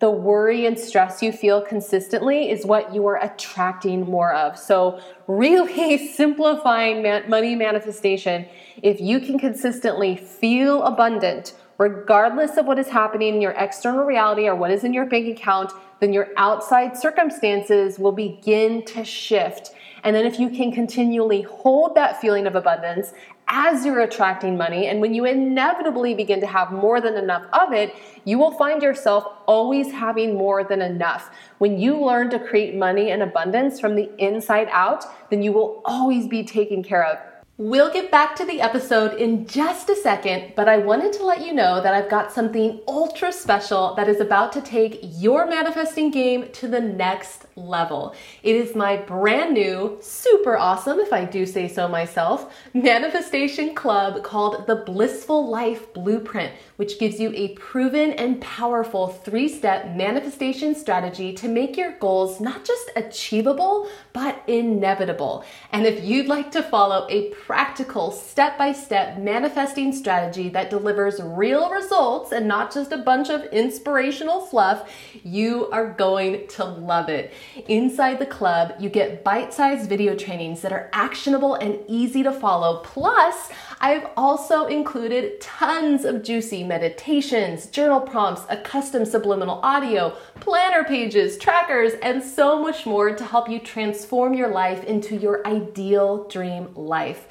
[0.00, 4.58] The worry and stress you feel consistently is what you are attracting more of.
[4.58, 8.46] So, really simplifying money manifestation
[8.82, 14.48] if you can consistently feel abundant, regardless of what is happening in your external reality
[14.48, 19.72] or what is in your bank account, then your outside circumstances will begin to shift.
[20.04, 23.12] And then, if you can continually hold that feeling of abundance
[23.48, 27.72] as you're attracting money, and when you inevitably begin to have more than enough of
[27.72, 31.30] it, you will find yourself always having more than enough.
[31.58, 35.80] When you learn to create money and abundance from the inside out, then you will
[35.84, 37.18] always be taken care of.
[37.58, 41.40] We'll get back to the episode in just a second, but I wanted to let
[41.40, 46.10] you know that I've got something ultra special that is about to take your manifesting
[46.10, 48.14] game to the next level.
[48.42, 54.22] It is my brand new, super awesome, if I do say so myself, manifestation club
[54.22, 60.74] called the Blissful Life Blueprint, which gives you a proven and powerful three step manifestation
[60.74, 65.44] strategy to make your goals not just achievable, but inevitable.
[65.72, 71.20] And if you'd like to follow a practical, step by step manifesting strategy that delivers
[71.22, 74.88] real results and not just a bunch of inspirational fluff,
[75.24, 77.32] you are going to love it.
[77.68, 82.32] Inside the club, you get bite sized video trainings that are actionable and easy to
[82.32, 82.80] follow.
[82.84, 90.84] Plus, I've also included tons of juicy meditations, journal prompts, a custom subliminal audio, planner
[90.84, 96.28] pages, trackers, and so much more to help you transform your life into your ideal
[96.28, 97.26] dream life.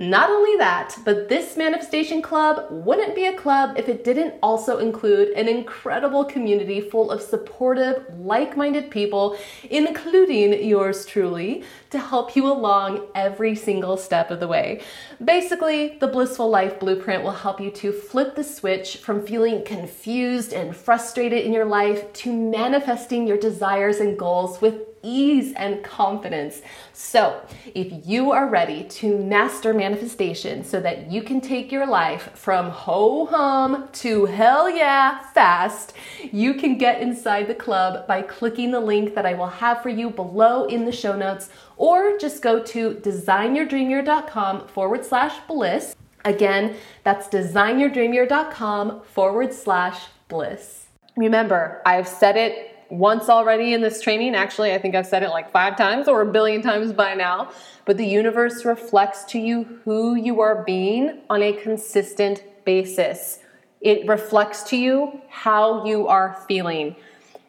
[0.00, 4.78] Not only that, but this manifestation club wouldn't be a club if it didn't also
[4.78, 9.36] include an incredible community full of supportive, like minded people,
[9.68, 14.82] including yours truly, to help you along every single step of the way.
[15.24, 20.52] Basically, the Blissful Life Blueprint will help you to flip the switch from feeling confused
[20.52, 26.62] and frustrated in your life to manifesting your desires and goals with ease and confidence.
[26.92, 27.40] So,
[27.74, 32.70] if you are ready to master manifestation so that you can take your life from
[32.70, 35.94] ho hum to hell yeah fast,
[36.32, 39.88] you can get inside the club by clicking the link that I will have for
[39.88, 45.94] you below in the show notes, or just go to designyourdreamyear.com forward slash bliss.
[46.24, 50.86] Again, that's designyourdreamyear.com forward slash bliss.
[51.16, 54.34] Remember, I've said it once already in this training.
[54.34, 57.50] Actually, I think I've said it like five times or a billion times by now.
[57.84, 63.40] But the universe reflects to you who you are being on a consistent basis.
[63.80, 66.96] It reflects to you how you are feeling.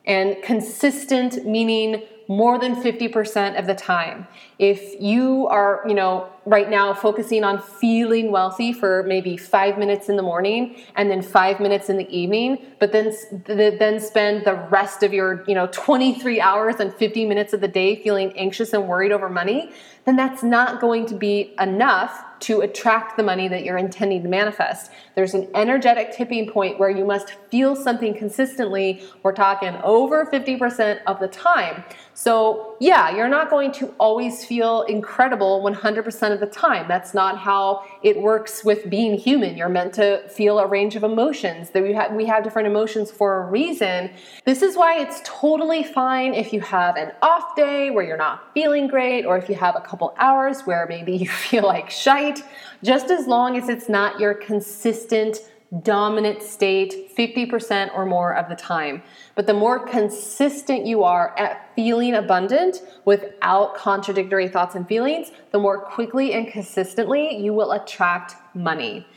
[0.06, 4.28] And consistent meaning more than 50% of the time.
[4.60, 10.10] If you are, you know, right now focusing on feeling wealthy for maybe 5 minutes
[10.10, 14.56] in the morning and then 5 minutes in the evening, but then then spend the
[14.70, 18.74] rest of your, you know, 23 hours and 50 minutes of the day feeling anxious
[18.74, 19.72] and worried over money,
[20.06, 24.30] then that's not going to be enough to attract the money that you're intending to
[24.30, 24.92] manifest.
[25.16, 29.04] There's an energetic tipping point where you must feel something consistently.
[29.24, 31.84] We're talking over 50% of the time.
[32.14, 36.88] So, yeah, you're not going to always feel incredible 100% of the time.
[36.88, 39.56] That's not how it works with being human.
[39.56, 41.70] You're meant to feel a range of emotions.
[41.70, 44.10] That we have we have different emotions for a reason.
[44.46, 48.52] This is why it's totally fine if you have an off day where you're not
[48.56, 52.42] feeling great or if you have a couple hours where maybe you feel like shite,
[52.84, 55.38] just as long as it's not your consistent
[55.84, 59.04] dominant state 50% or more of the time.
[59.40, 65.60] But the more consistent you are at feeling abundant without contradictory thoughts and feelings, the
[65.60, 69.08] more quickly and consistently you will attract money.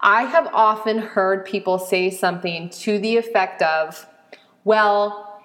[0.00, 4.08] I have often heard people say something to the effect of,
[4.64, 5.40] well,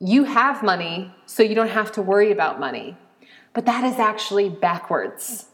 [0.00, 2.96] you have money, so you don't have to worry about money.
[3.52, 5.46] But that is actually backwards.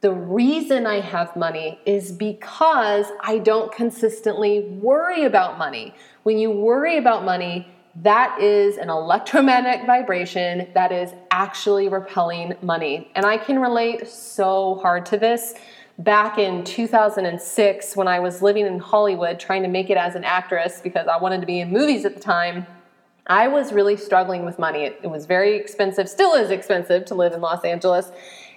[0.00, 5.94] The reason I have money is because I don't consistently worry about money.
[6.22, 13.10] When you worry about money, that is an electromagnetic vibration that is actually repelling money.
[13.14, 15.52] And I can relate so hard to this.
[15.98, 20.24] Back in 2006, when I was living in Hollywood trying to make it as an
[20.24, 22.66] actress because I wanted to be in movies at the time,
[23.26, 24.84] I was really struggling with money.
[24.84, 28.10] It, was very expensive, still is expensive to live in Los Angeles.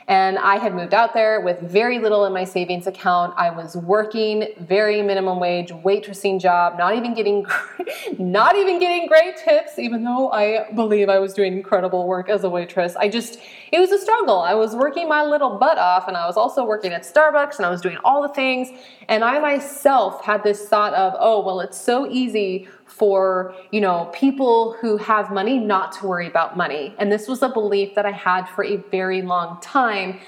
[0.08, 3.34] And I had moved out there with very little in my savings account.
[3.38, 7.46] I was working very minimum wage, waitressing job, not even getting
[8.18, 12.44] not even getting great tips, even though I believe I was doing incredible work as
[12.44, 12.96] a waitress.
[12.96, 13.39] I just
[13.72, 14.39] it was a struggle.
[14.39, 17.66] I was working my little butt off and I was also working at Starbucks and
[17.66, 18.70] I was doing all the things.
[19.08, 24.10] And I myself had this thought of, oh, well, it's so easy for you know
[24.13, 26.93] people who have money not to worry about money.
[26.98, 30.19] And this was a belief that i had for a very long time.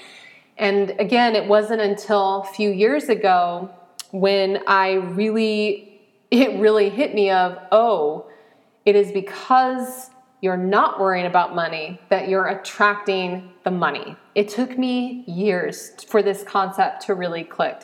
[0.56, 3.70] And again it wasn't until a few years ago
[4.12, 8.26] when i really it really hit me of oh
[8.84, 14.16] it is because you're not worrying about money that you're attracting the money.
[14.34, 17.82] It took me years for this concept to really click.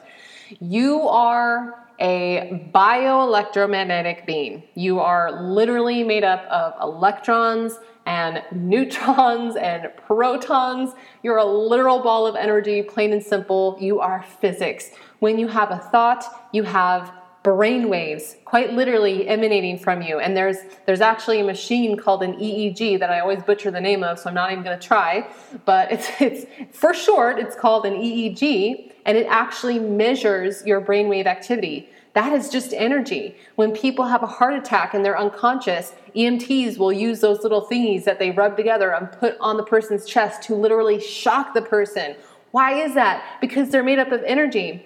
[0.61, 4.63] You are a bioelectromagnetic being.
[4.75, 10.93] You are literally made up of electrons and neutrons and protons.
[11.23, 13.77] You're a literal ball of energy, plain and simple.
[13.81, 14.91] You are physics.
[15.21, 20.37] When you have a thought, you have brain waves quite literally emanating from you and
[20.37, 24.21] there's there's actually a machine called an EEG that I always butcher the name of
[24.21, 25.29] so I'm not even going to try
[25.65, 31.27] but it's it's for short it's called an EEG and it actually measures your brainwave
[31.27, 33.37] activity that is just energy.
[33.55, 38.05] When people have a heart attack and they're unconscious, EMTs will use those little thingies
[38.05, 42.15] that they rub together and put on the person's chest to literally shock the person.
[42.51, 43.25] Why is that?
[43.41, 44.85] Because they're made up of energy.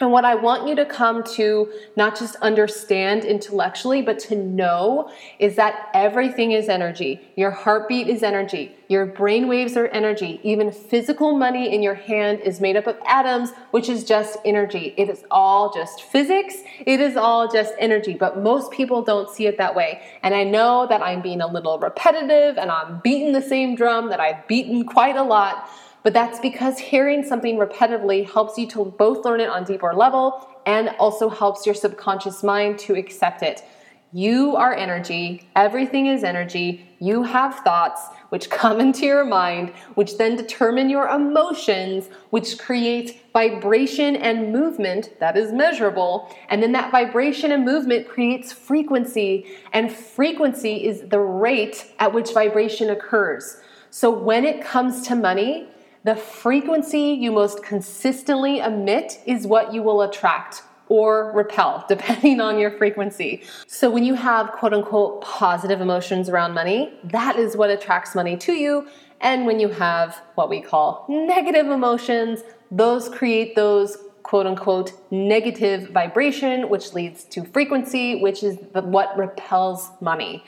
[0.00, 5.08] And what I want you to come to not just understand intellectually, but to know
[5.38, 7.20] is that everything is energy.
[7.36, 8.74] Your heartbeat is energy.
[8.88, 10.40] Your brain waves are energy.
[10.42, 14.94] Even physical money in your hand is made up of atoms, which is just energy.
[14.96, 16.56] It is all just physics.
[16.84, 18.14] It is all just energy.
[18.14, 20.02] But most people don't see it that way.
[20.24, 24.08] And I know that I'm being a little repetitive and I'm beating the same drum
[24.08, 25.70] that I've beaten quite a lot.
[26.04, 30.46] But that's because hearing something repetitively helps you to both learn it on deeper level
[30.66, 33.64] and also helps your subconscious mind to accept it.
[34.12, 36.88] You are energy, everything is energy.
[37.00, 43.22] You have thoughts which come into your mind, which then determine your emotions, which create
[43.32, 46.30] vibration and movement that is measurable.
[46.50, 52.32] And then that vibration and movement creates frequency, and frequency is the rate at which
[52.32, 53.56] vibration occurs.
[53.90, 55.68] So when it comes to money,
[56.04, 62.58] the frequency you most consistently emit is what you will attract or repel, depending on
[62.58, 63.42] your frequency.
[63.66, 68.36] So, when you have quote unquote positive emotions around money, that is what attracts money
[68.36, 68.86] to you.
[69.20, 75.88] And when you have what we call negative emotions, those create those quote unquote negative
[75.88, 80.44] vibration, which leads to frequency, which is what repels money.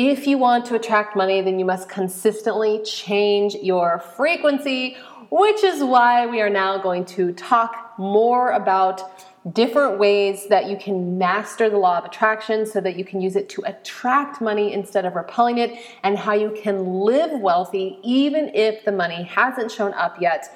[0.00, 4.96] If you want to attract money, then you must consistently change your frequency,
[5.28, 9.02] which is why we are now going to talk more about
[9.52, 13.34] different ways that you can master the law of attraction so that you can use
[13.34, 18.54] it to attract money instead of repelling it, and how you can live wealthy even
[18.54, 20.48] if the money hasn't shown up yet.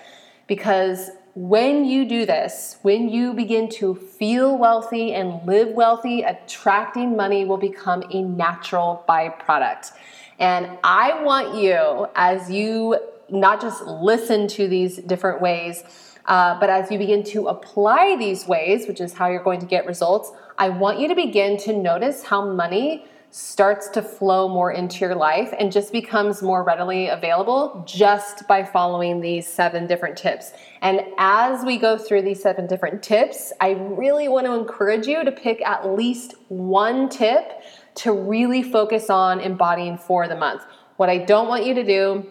[0.47, 7.17] Because when you do this, when you begin to feel wealthy and live wealthy, attracting
[7.17, 9.93] money will become a natural byproduct.
[10.39, 12.99] And I want you, as you
[13.31, 15.85] not just listen to these different ways,
[16.27, 19.67] uh, but as you begin to apply these ways, which is how you're going to
[19.67, 24.71] get results, I want you to begin to notice how money starts to flow more
[24.73, 30.19] into your life and just becomes more readily available just by following these seven different
[30.19, 30.53] tips.
[30.83, 35.25] And as we go through these seven different tips, I really want to encourage you
[35.25, 37.63] to pick at least one tip
[37.95, 40.65] to really focus on embodying for the month.
[40.99, 42.27] What I don't want you to do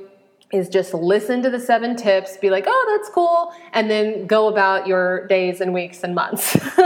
[0.54, 4.50] is just listen to the seven tips, be like, oh, that's cool, and then go
[4.50, 6.56] about your days and weeks and months.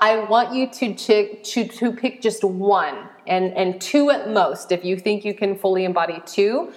[0.00, 4.72] I want you to, ch- to, to pick just one and, and two at most
[4.72, 6.72] if you think you can fully embody two.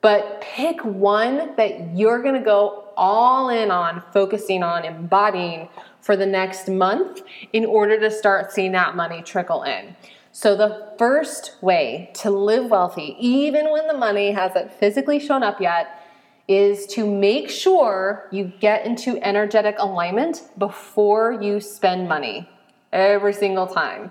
[0.00, 5.68] But pick one that you're gonna go all in on, focusing on embodying
[6.00, 7.22] for the next month
[7.52, 9.96] in order to start seeing that money trickle in.
[10.32, 15.60] So, the first way to live wealthy, even when the money hasn't physically shown up
[15.60, 16.02] yet,
[16.48, 22.48] is to make sure you get into energetic alignment before you spend money
[22.92, 24.10] every single time.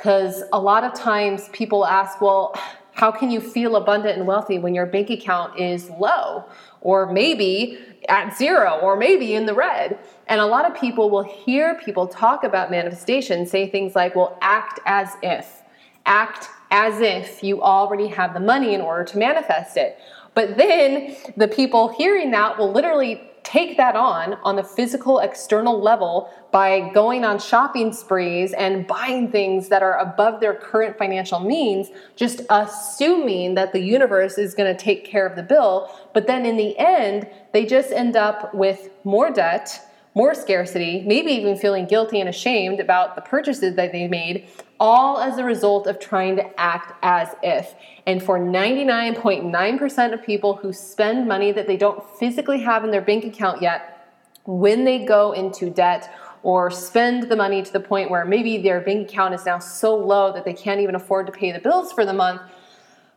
[0.00, 2.54] Because a lot of times people ask, well,
[2.92, 6.46] how can you feel abundant and wealthy when your bank account is low
[6.80, 7.78] or maybe
[8.08, 9.98] at zero or maybe in the red?
[10.26, 14.38] And a lot of people will hear people talk about manifestation, say things like, well,
[14.40, 15.60] act as if
[16.06, 19.98] act as if you already have the money in order to manifest it.
[20.34, 25.80] But then the people hearing that will literally take that on on the physical external
[25.80, 31.40] level by going on shopping sprees and buying things that are above their current financial
[31.40, 35.90] means, just assuming that the universe is going to take care of the bill.
[36.12, 39.80] But then in the end, they just end up with more debt
[40.14, 44.48] more scarcity, maybe even feeling guilty and ashamed about the purchases that they made,
[44.80, 47.74] all as a result of trying to act as if.
[48.06, 53.02] And for 99.9% of people who spend money that they don't physically have in their
[53.02, 54.08] bank account yet,
[54.46, 56.10] when they go into debt
[56.42, 59.94] or spend the money to the point where maybe their bank account is now so
[59.94, 62.40] low that they can't even afford to pay the bills for the month,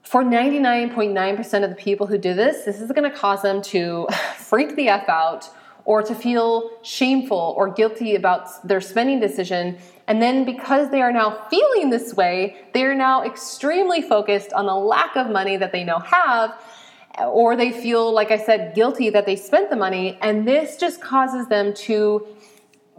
[0.02, 4.06] for 99.9% of the people who do this, this is going to cause them to
[4.38, 5.50] freak the F out
[5.86, 9.78] or to feel shameful or guilty about their spending decision.
[10.08, 14.66] And then because they are now feeling this way, they are now extremely focused on
[14.66, 16.62] the lack of money that they now have.
[17.20, 20.18] Or they feel, like I said, guilty that they spent the money.
[20.22, 22.28] And this just causes them to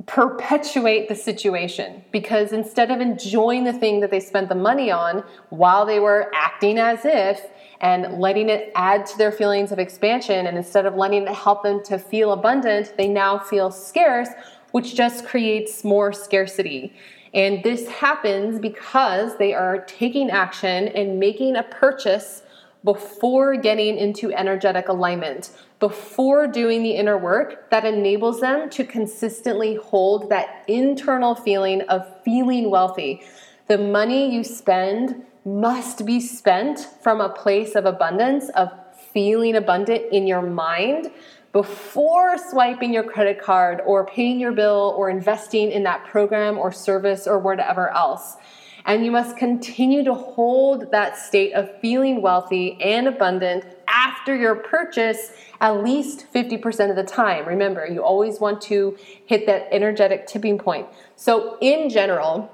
[0.07, 5.25] perpetuate the situation because instead of enjoying the thing that they spent the money on
[5.51, 7.41] while they were acting as if,
[7.81, 10.47] and letting it add to their feelings of expansion.
[10.47, 14.31] And instead of letting it help them to feel abundant, they now feel scarce,
[14.75, 16.93] which just creates more scarcity.
[17.33, 22.43] And this happens because they are taking action and making a purchase
[22.83, 29.77] before getting into energetic alignment, before doing the inner work that enables them to consistently
[29.77, 33.23] hold that internal feeling of feeling wealthy.
[33.69, 38.73] The money you spend must be spent from a place of abundance, of
[39.13, 41.13] feeling abundant in your mind
[41.55, 46.73] before swiping your credit card or paying your bill or investing in that program or
[46.73, 48.37] service or whatever else.
[48.85, 54.57] And you must continue to hold that state of feeling wealthy and abundant after your
[54.57, 55.31] purchase
[55.61, 57.47] at least 50% of the time.
[57.47, 60.89] Remember, you always want to hit that energetic tipping point.
[61.15, 62.51] So, in general,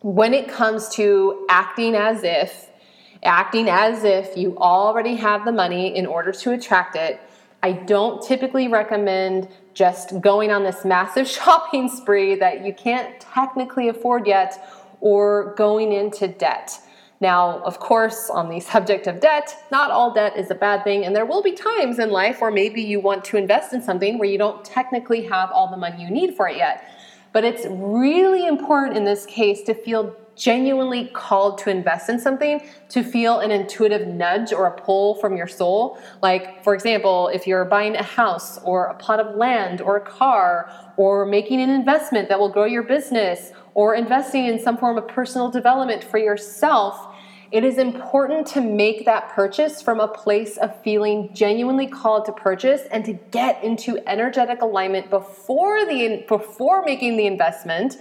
[0.00, 2.70] when it comes to acting as if,
[3.24, 7.20] acting as if you already have the money in order to attract it,
[7.64, 13.88] I don't typically recommend just going on this massive shopping spree that you can't technically
[13.88, 14.62] afford yet
[15.00, 16.78] or going into debt.
[17.22, 21.06] Now, of course, on the subject of debt, not all debt is a bad thing,
[21.06, 24.18] and there will be times in life where maybe you want to invest in something
[24.18, 26.84] where you don't technically have all the money you need for it yet.
[27.32, 32.60] But it's really important in this case to feel genuinely called to invest in something,
[32.88, 35.98] to feel an intuitive nudge or a pull from your soul.
[36.22, 40.00] Like, for example, if you're buying a house or a plot of land or a
[40.00, 44.98] car or making an investment that will grow your business or investing in some form
[44.98, 47.14] of personal development for yourself,
[47.54, 52.32] it is important to make that purchase from a place of feeling genuinely called to
[52.32, 57.98] purchase and to get into energetic alignment before the before making the investment.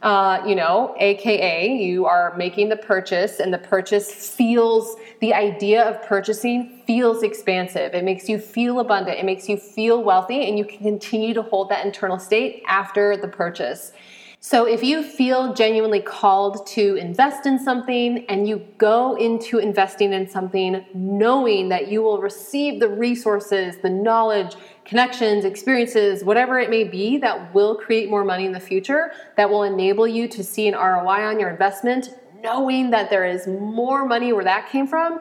[0.00, 5.82] Uh, you know, aka you are making the purchase and the purchase feels the idea
[5.82, 7.94] of purchasing feels expansive.
[7.94, 9.18] It makes you feel abundant.
[9.18, 13.16] It makes you feel wealthy, and you can continue to hold that internal state after
[13.16, 13.90] the purchase.
[14.40, 20.12] So, if you feel genuinely called to invest in something and you go into investing
[20.12, 26.70] in something knowing that you will receive the resources, the knowledge, connections, experiences, whatever it
[26.70, 30.44] may be that will create more money in the future, that will enable you to
[30.44, 32.10] see an ROI on your investment,
[32.40, 35.20] knowing that there is more money where that came from,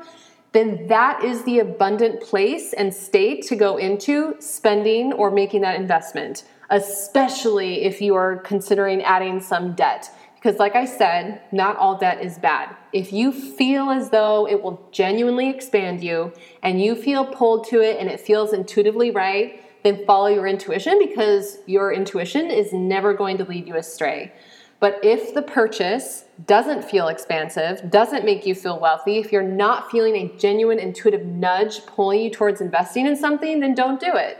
[0.52, 5.76] then that is the abundant place and state to go into spending or making that
[5.76, 10.12] investment especially if you are considering adding some debt.
[10.36, 12.76] Because, like I said, not all debt is bad.
[12.94, 17.82] If you feel as though it will genuinely expand you and you feel pulled to
[17.82, 23.14] it and it feels intuitively right, then follow your intuition because your intuition is never
[23.14, 24.32] going to lead you astray.
[24.80, 29.90] But if the purchase doesn't feel expansive, doesn't make you feel wealthy, if you're not
[29.90, 34.38] feeling a genuine intuitive nudge pulling you towards investing in something, then don't do it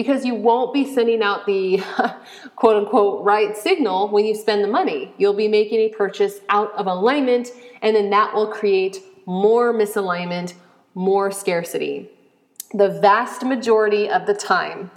[0.00, 1.76] because you won't be sending out the
[2.56, 5.12] quote unquote right signal when you spend the money.
[5.18, 7.48] You'll be making a purchase out of alignment,
[7.82, 8.96] and then that will create
[9.26, 10.54] more misalignment,
[10.94, 12.08] more scarcity.
[12.72, 14.90] The vast majority of the time,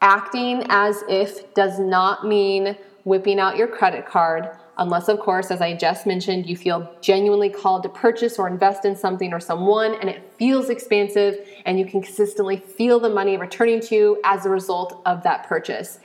[0.00, 5.60] acting as if does not mean whipping out your credit card unless, of course, as
[5.60, 9.94] I just mentioned, you feel genuinely called to purchase or invest in something or someone
[9.94, 14.46] and it feels expansive and you can consistently feel the money returning to you as
[14.46, 15.98] a result of that purchase.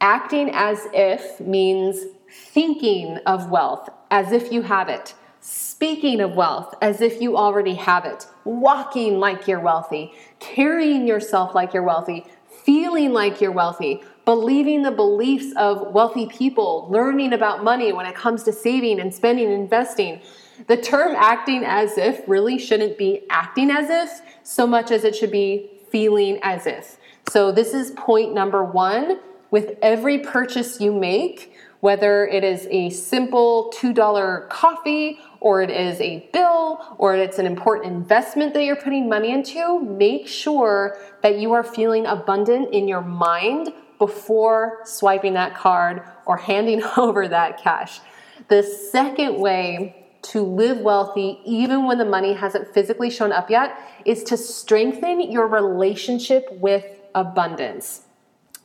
[0.00, 6.74] Acting as if means thinking of wealth as if you have it, speaking of wealth
[6.80, 12.26] as if you already have it, walking like you're wealthy, carrying yourself like you're wealthy,
[12.64, 18.14] feeling like you're wealthy, believing the beliefs of wealthy people, learning about money when it
[18.14, 20.20] comes to saving and spending and investing.
[20.66, 25.16] The term acting as if really shouldn't be acting as if so much as it
[25.16, 26.98] should be feeling as if.
[27.30, 29.20] So, this is point number one.
[29.50, 35.98] With every purchase you make, whether it is a simple $2 coffee or it is
[36.02, 41.38] a bill or it's an important investment that you're putting money into, make sure that
[41.38, 47.62] you are feeling abundant in your mind before swiping that card or handing over that
[47.62, 48.00] cash.
[48.48, 53.78] The second way to live wealthy, even when the money hasn't physically shown up yet,
[54.04, 56.84] is to strengthen your relationship with
[57.14, 58.02] abundance.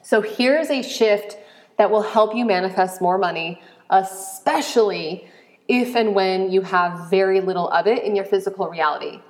[0.02, 1.38] So here's a shift
[1.78, 5.28] that will help you manifest more money, especially
[5.68, 9.22] if and when you have very little of it in your physical reality.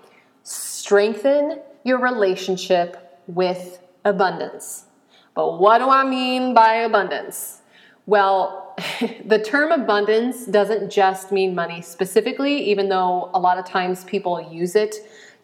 [0.43, 4.85] Strengthen your relationship with abundance.
[5.35, 7.61] But what do I mean by abundance?
[8.05, 8.75] Well,
[9.25, 14.41] the term abundance doesn't just mean money specifically, even though a lot of times people
[14.51, 14.95] use it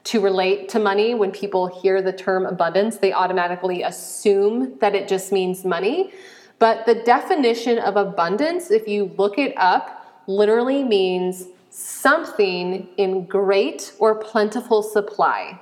[0.05, 1.15] to relate to money.
[1.15, 6.11] When people hear the term abundance, they automatically assume that it just means money.
[6.59, 13.93] But the definition of abundance, if you look it up, literally means something in great
[13.99, 15.59] or plentiful supply.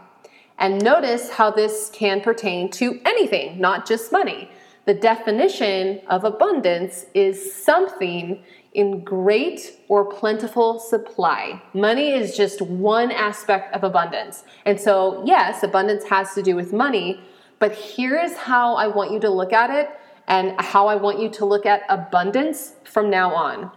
[0.58, 4.50] And notice how this can pertain to anything, not just money.
[4.86, 8.44] The definition of abundance is something
[8.74, 11.62] in great or plentiful supply.
[11.74, 14.46] Money is just one aspect of abundance.
[14.66, 17.20] And so, yes, abundance has to do with money,
[17.60, 19.90] but here is how I want you to look at it
[20.28, 23.72] and how I want you to look at abundance from now on.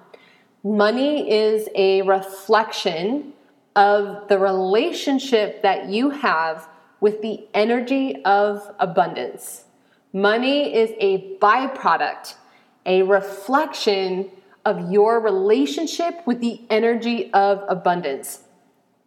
[0.63, 3.33] Money is a reflection
[3.77, 6.69] of the relationship that you have
[7.01, 9.65] with the energy of abundance.
[10.13, 12.35] Money is a byproduct,
[12.85, 14.31] a reflection
[14.65, 18.41] of your relationship with the energy of abundance.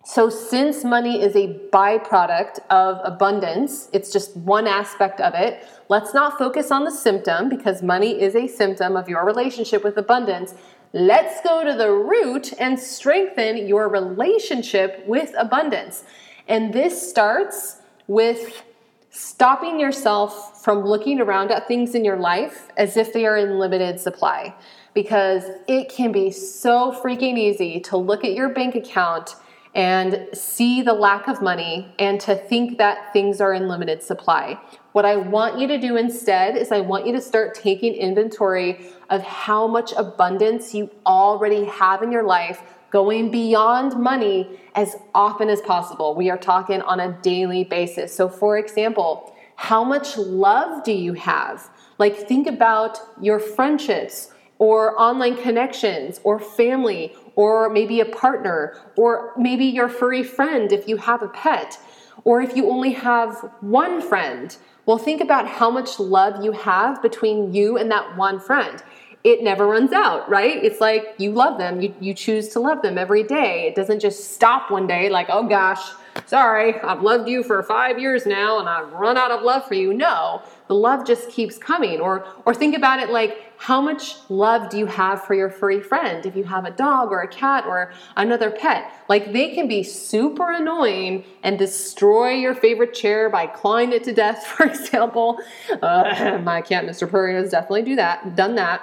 [0.05, 5.65] So, since money is a byproduct of abundance, it's just one aspect of it.
[5.87, 9.97] Let's not focus on the symptom because money is a symptom of your relationship with
[9.97, 10.55] abundance.
[10.91, 16.03] Let's go to the root and strengthen your relationship with abundance.
[16.49, 17.77] And this starts
[18.07, 18.63] with
[19.09, 23.59] stopping yourself from looking around at things in your life as if they are in
[23.59, 24.53] limited supply.
[24.93, 29.35] Because it can be so freaking easy to look at your bank account
[29.75, 34.59] and see the lack of money and to think that things are in limited supply.
[34.91, 38.85] What I want you to do instead is I want you to start taking inventory
[39.09, 42.61] of how much abundance you already have in your life
[42.93, 46.13] going beyond money as often as possible.
[46.13, 48.15] We are talking on a daily basis.
[48.15, 51.69] So, for example, how much love do you have?
[51.97, 59.33] Like, think about your friendships or online connections or family or maybe a partner or
[59.37, 61.79] maybe your furry friend if you have a pet
[62.23, 64.55] or if you only have one friend.
[64.85, 68.83] Well, think about how much love you have between you and that one friend
[69.23, 70.63] it never runs out, right?
[70.63, 73.67] It's like you love them, you, you choose to love them every day.
[73.67, 75.81] It doesn't just stop one day, like, oh gosh,
[76.25, 79.75] sorry, I've loved you for five years now and I've run out of love for
[79.75, 79.93] you.
[79.93, 82.01] No, the love just keeps coming.
[82.01, 85.79] Or, or think about it like, how much love do you have for your furry
[85.79, 86.25] friend?
[86.25, 89.83] If you have a dog or a cat or another pet, like they can be
[89.83, 95.39] super annoying and destroy your favorite chair by clawing it to death, for example.
[95.81, 97.09] Uh, my cat, Mr.
[97.09, 98.81] Purry, has definitely do that, done that.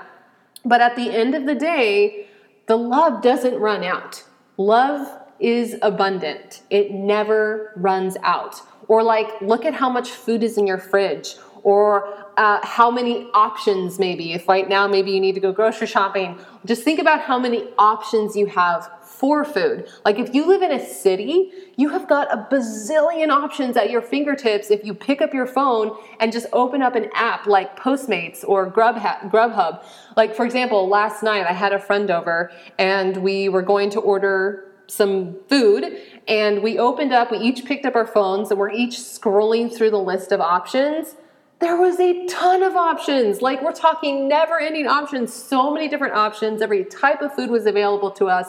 [0.64, 2.26] But at the end of the day,
[2.66, 4.24] the love doesn't run out.
[4.56, 5.08] Love
[5.38, 8.60] is abundant, it never runs out.
[8.88, 13.28] Or, like, look at how much food is in your fridge, or uh, how many
[13.34, 14.32] options maybe.
[14.32, 17.68] If right now maybe you need to go grocery shopping, just think about how many
[17.76, 19.86] options you have for food.
[20.06, 24.00] Like if you live in a city, you have got a bazillion options at your
[24.00, 28.42] fingertips if you pick up your phone and just open up an app like Postmates
[28.48, 29.84] or Grubhub.
[30.16, 34.00] Like for example, last night I had a friend over and we were going to
[34.00, 35.84] order some food
[36.26, 39.90] and we opened up, we each picked up our phones and we're each scrolling through
[39.90, 41.16] the list of options
[41.60, 43.42] there was a ton of options.
[43.42, 46.62] Like we're talking never ending options, so many different options.
[46.62, 48.48] Every type of food was available to us.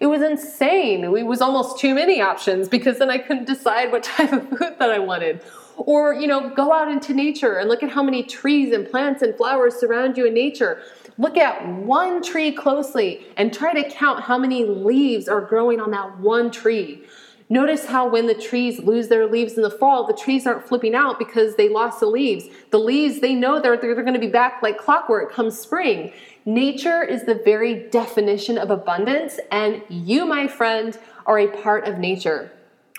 [0.00, 1.04] It was insane.
[1.04, 4.76] It was almost too many options because then I couldn't decide what type of food
[4.78, 5.42] that I wanted.
[5.76, 9.20] Or, you know, go out into nature and look at how many trees and plants
[9.20, 10.80] and flowers surround you in nature.
[11.18, 15.90] Look at one tree closely and try to count how many leaves are growing on
[15.90, 17.04] that one tree.
[17.48, 20.96] Notice how when the trees lose their leaves in the fall, the trees aren't flipping
[20.96, 22.46] out because they lost the leaves.
[22.70, 26.12] The leaves, they know they're, they're going to be back like clockwork come spring.
[26.44, 31.98] Nature is the very definition of abundance, and you, my friend, are a part of
[31.98, 32.50] nature.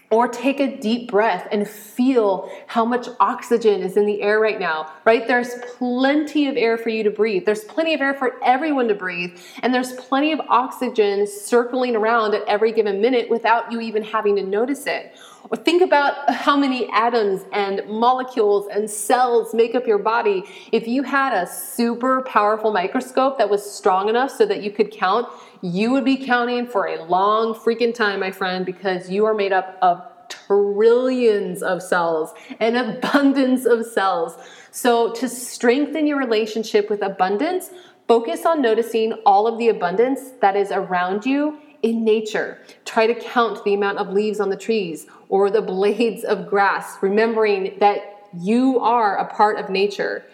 [0.09, 4.57] Or take a deep breath and feel how much oxygen is in the air right
[4.57, 5.27] now, right?
[5.27, 7.45] There's plenty of air for you to breathe.
[7.45, 9.37] There's plenty of air for everyone to breathe.
[9.63, 14.37] And there's plenty of oxygen circling around at every given minute without you even having
[14.37, 15.13] to notice it.
[15.49, 20.43] Or think about how many atoms and molecules and cells make up your body.
[20.71, 24.91] If you had a super powerful microscope that was strong enough so that you could
[24.91, 25.27] count
[25.61, 29.53] you would be counting for a long freaking time, my friend, because you are made
[29.53, 34.35] up of trillions of cells, an abundance of cells.
[34.71, 37.71] So, to strengthen your relationship with abundance,
[38.07, 42.59] focus on noticing all of the abundance that is around you in nature.
[42.85, 46.97] Try to count the amount of leaves on the trees or the blades of grass,
[47.01, 50.25] remembering that you are a part of nature.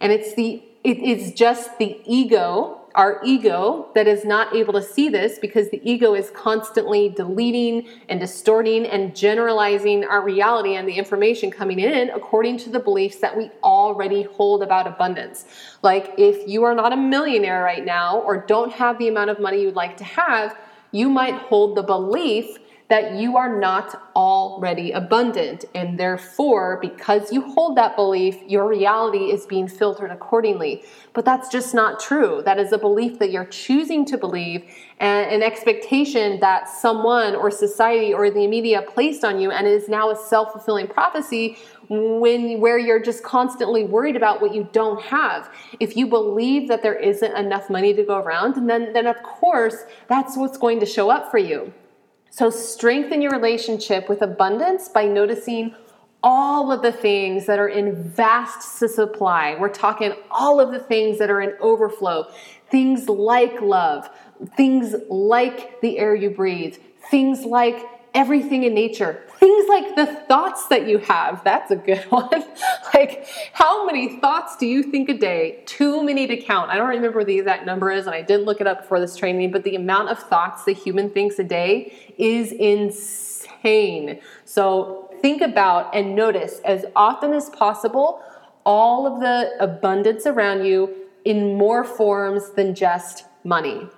[0.00, 4.82] And it's the it is just the ego our ego that is not able to
[4.82, 10.88] see this because the ego is constantly deleting and distorting and generalizing our reality and
[10.88, 15.46] the information coming in according to the beliefs that we already hold about abundance.
[15.82, 19.40] Like if you are not a millionaire right now or don't have the amount of
[19.40, 20.56] money you'd like to have,
[20.90, 22.58] you might hold the belief
[22.92, 25.64] that you are not already abundant.
[25.74, 30.84] And therefore, because you hold that belief, your reality is being filtered accordingly.
[31.14, 32.42] But that's just not true.
[32.44, 34.70] That is a belief that you're choosing to believe
[35.00, 39.72] and an expectation that someone or society or the media placed on you and it
[39.72, 41.56] is now a self-fulfilling prophecy
[41.88, 45.50] when where you're just constantly worried about what you don't have.
[45.80, 49.78] If you believe that there isn't enough money to go around, then then of course
[50.08, 51.72] that's what's going to show up for you.
[52.34, 55.74] So, strengthen your relationship with abundance by noticing
[56.22, 59.54] all of the things that are in vast supply.
[59.60, 62.32] We're talking all of the things that are in overflow.
[62.70, 64.08] Things like love,
[64.56, 66.78] things like the air you breathe,
[67.10, 69.22] things like everything in nature.
[69.38, 71.42] Things like the thoughts that you have.
[71.44, 72.44] That's a good one.
[72.94, 75.62] like, how many thoughts do you think a day?
[75.66, 76.70] Too many to count.
[76.70, 79.00] I don't remember what the exact number is, and I didn't look it up before
[79.00, 84.20] this training, but the amount of thoughts the human thinks a day is insane.
[84.44, 88.22] So, think about and notice as often as possible
[88.64, 90.94] all of the abundance around you
[91.24, 93.88] in more forms than just money.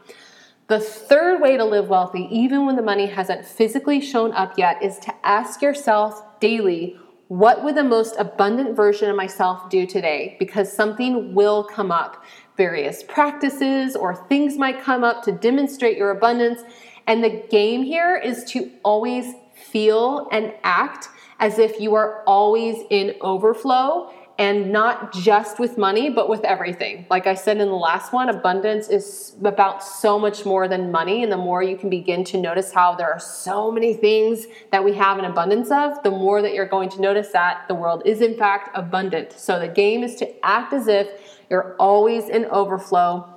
[0.67, 4.83] The third way to live wealthy, even when the money hasn't physically shown up yet,
[4.83, 6.99] is to ask yourself daily,
[7.29, 10.37] what would the most abundant version of myself do today?
[10.39, 12.25] Because something will come up.
[12.57, 16.63] Various practices or things might come up to demonstrate your abundance.
[17.07, 22.85] And the game here is to always feel and act as if you are always
[22.91, 27.07] in overflow and not just with money, but with everything.
[27.09, 31.23] Like I said in the last one, abundance is about so much more than money.
[31.23, 34.83] And the more you can begin to notice how there are so many things that
[34.83, 38.03] we have an abundance of, the more that you're going to notice that the world
[38.05, 39.33] is in fact abundant.
[39.33, 41.09] So the game is to act as if
[41.49, 43.29] you're always in overflow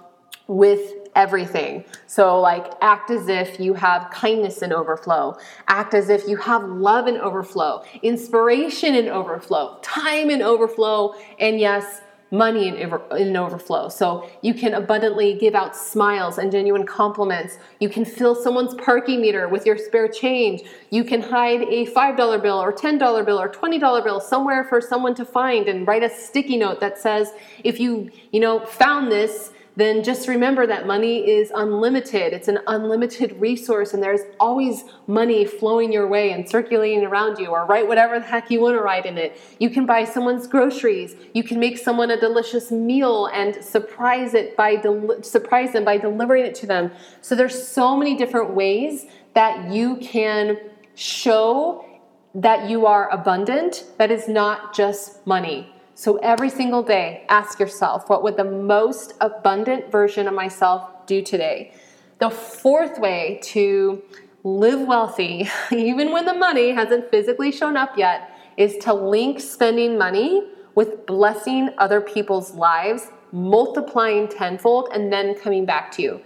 [0.47, 1.83] with everything.
[2.05, 5.35] So, like, act as if you have kindness in overflow,
[5.67, 11.59] act as if you have love in overflow, inspiration in overflow, time in overflow, and
[11.59, 12.75] yes, money in,
[13.17, 13.89] in overflow.
[13.89, 17.57] So you can abundantly give out smiles and genuine compliments.
[17.79, 20.61] You can fill someone's parking meter with your spare change.
[20.91, 25.15] You can hide a $5 bill or $10 bill or $20 bill somewhere for someone
[25.15, 27.31] to find and write a sticky note that says,
[27.63, 32.33] if you, you know, found this, then just remember that money is unlimited.
[32.33, 37.49] It's an unlimited resource, and there's always money flowing your way and circulating around you,
[37.49, 39.39] or write whatever the heck you want to write in it.
[39.59, 41.15] You can buy someone's groceries.
[41.35, 45.97] You can make someone a delicious meal and surprise it by del- surprise them by
[45.97, 46.91] delivering it to them.
[47.21, 49.05] So there's so many different ways
[49.35, 50.57] that you can
[50.95, 51.85] show
[52.33, 55.71] that you are abundant that is not just money.
[55.97, 61.23] So every single day, ask yourself, what would the most abundant version of myself do
[61.23, 61.73] today?
[62.19, 64.03] The fourth way to
[64.43, 69.97] live wealthy, even when the money hasn't physically shown up yet, is to link spending
[69.97, 70.43] money
[70.75, 76.21] with blessing other people's lives, multiplying tenfold, and then coming back to you.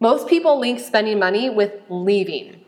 [0.00, 2.60] Most people link spending money with leaving.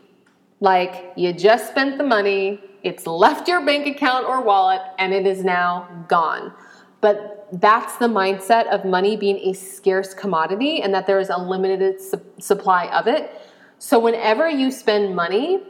[0.61, 5.25] Like you just spent the money, it's left your bank account or wallet and it
[5.25, 6.53] is now gone.
[7.01, 11.37] But that's the mindset of money being a scarce commodity and that there is a
[11.37, 13.31] limited su- supply of it.
[13.79, 15.63] So, whenever you spend money,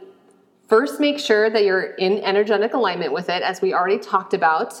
[0.68, 4.74] first make sure that you're in energetic alignment with it, as we already talked about.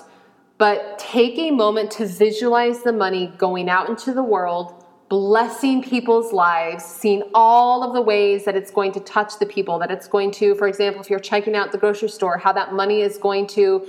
[0.58, 4.79] But take a moment to visualize the money going out into the world
[5.10, 9.76] blessing people's lives, seeing all of the ways that it's going to touch the people,
[9.80, 12.72] that it's going to, for example, if you're checking out the grocery store, how that
[12.72, 13.84] money is going to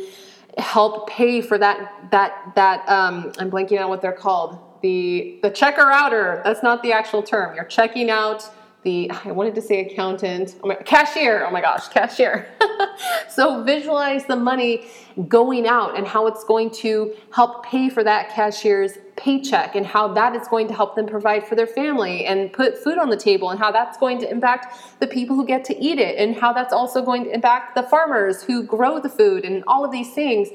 [0.58, 4.60] help pay for that that that um, I'm blanking on what they're called.
[4.82, 6.42] The the checker outer.
[6.44, 7.56] That's not the actual term.
[7.56, 8.50] You're checking out
[8.82, 11.46] the I wanted to say accountant, oh my, cashier.
[11.46, 12.48] Oh my gosh, cashier.
[13.30, 14.88] so visualize the money
[15.28, 20.08] going out and how it's going to help pay for that cashier's paycheck and how
[20.08, 23.18] that is going to help them provide for their family and put food on the
[23.18, 26.36] table and how that's going to impact the people who get to eat it and
[26.36, 29.92] how that's also going to impact the farmers who grow the food and all of
[29.92, 30.50] these things.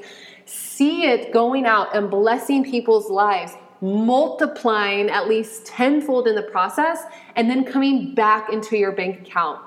[0.45, 7.03] See it going out and blessing people's lives multiplying at least tenfold in the process,
[7.35, 9.59] and then coming back into your bank account.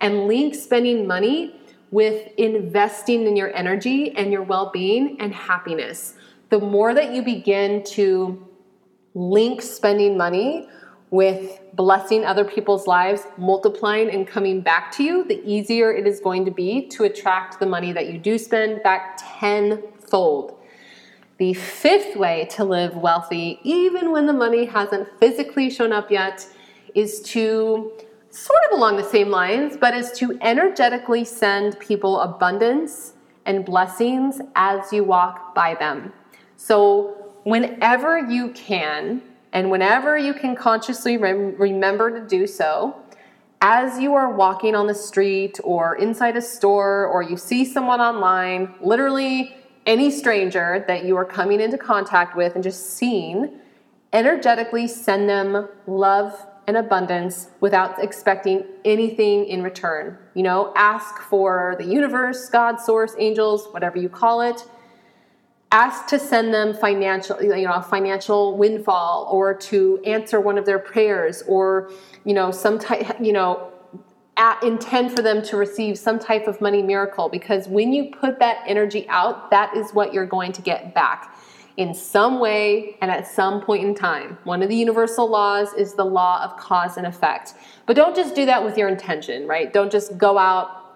[0.00, 1.54] And link spending money
[1.90, 6.14] with investing in your energy and your well being and happiness.
[6.50, 8.47] The more that you begin to
[9.14, 10.68] link spending money
[11.10, 16.20] with blessing other people's lives, multiplying and coming back to you, the easier it is
[16.20, 20.58] going to be to attract the money that you do spend back tenfold.
[21.38, 26.46] The fifth way to live wealthy, even when the money hasn't physically shown up yet,
[26.94, 27.92] is to
[28.30, 33.14] sort of along the same lines, but is to energetically send people abundance
[33.46, 36.12] and blessings as you walk by them.
[36.56, 37.17] So,
[37.48, 39.22] whenever you can,
[39.54, 42.94] and whenever you can consciously rem- remember to do so,
[43.62, 48.00] as you are walking on the street or inside a store or you see someone
[48.00, 53.58] online, literally any stranger that you are coming into contact with and just seeing,
[54.12, 60.18] energetically send them love and abundance without expecting anything in return.
[60.34, 64.62] You know, ask for the universe, God, source, angels, whatever you call it.
[65.70, 70.64] Ask to send them financial, you know, a financial windfall or to answer one of
[70.64, 71.90] their prayers or,
[72.24, 73.70] you know, some type, you know,
[74.38, 78.38] at, intend for them to receive some type of money miracle because when you put
[78.38, 81.36] that energy out, that is what you're going to get back
[81.76, 84.38] in some way and at some point in time.
[84.44, 87.54] One of the universal laws is the law of cause and effect.
[87.86, 89.72] But don't just do that with your intention, right?
[89.72, 90.87] Don't just go out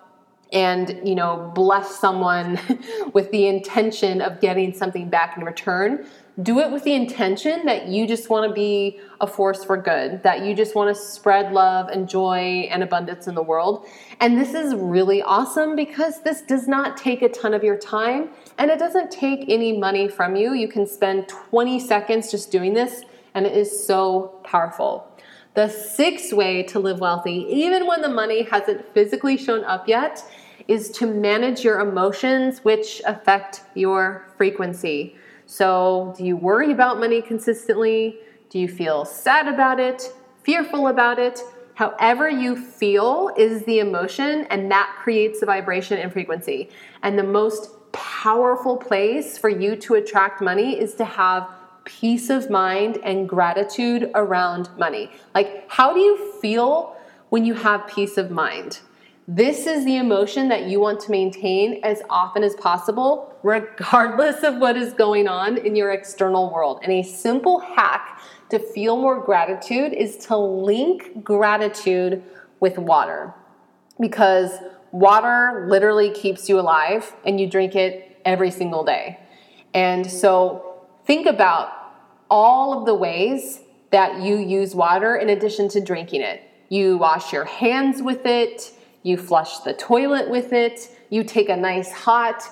[0.52, 2.58] and you know bless someone
[3.14, 6.06] with the intention of getting something back in return
[6.40, 10.22] do it with the intention that you just want to be a force for good,
[10.22, 13.86] that you just want to spread love and joy and abundance in the world.
[14.18, 18.30] And this is really awesome because this does not take a ton of your time
[18.56, 20.54] and it doesn't take any money from you.
[20.54, 23.02] You can spend 20 seconds just doing this,
[23.34, 25.06] and it is so powerful.
[25.54, 30.24] The sixth way to live wealthy, even when the money hasn't physically shown up yet,
[30.68, 35.16] is to manage your emotions, which affect your frequency.
[35.46, 38.18] So, do you worry about money consistently?
[38.50, 41.40] Do you feel sad about it, fearful about it?
[41.74, 46.68] However, you feel is the emotion, and that creates the vibration and frequency.
[47.02, 51.48] And the most powerful place for you to attract money is to have
[51.84, 55.10] peace of mind and gratitude around money.
[55.34, 56.96] Like, how do you feel
[57.30, 58.80] when you have peace of mind?
[59.28, 64.56] This is the emotion that you want to maintain as often as possible, regardless of
[64.56, 66.80] what is going on in your external world.
[66.82, 68.20] And a simple hack
[68.50, 72.24] to feel more gratitude is to link gratitude
[72.58, 73.32] with water.
[74.00, 74.50] Because
[74.90, 79.20] water literally keeps you alive and you drink it every single day.
[79.72, 81.70] And so think about
[82.28, 83.60] all of the ways
[83.92, 86.42] that you use water in addition to drinking it.
[86.70, 91.56] You wash your hands with it you flush the toilet with it, you take a
[91.56, 92.42] nice hot,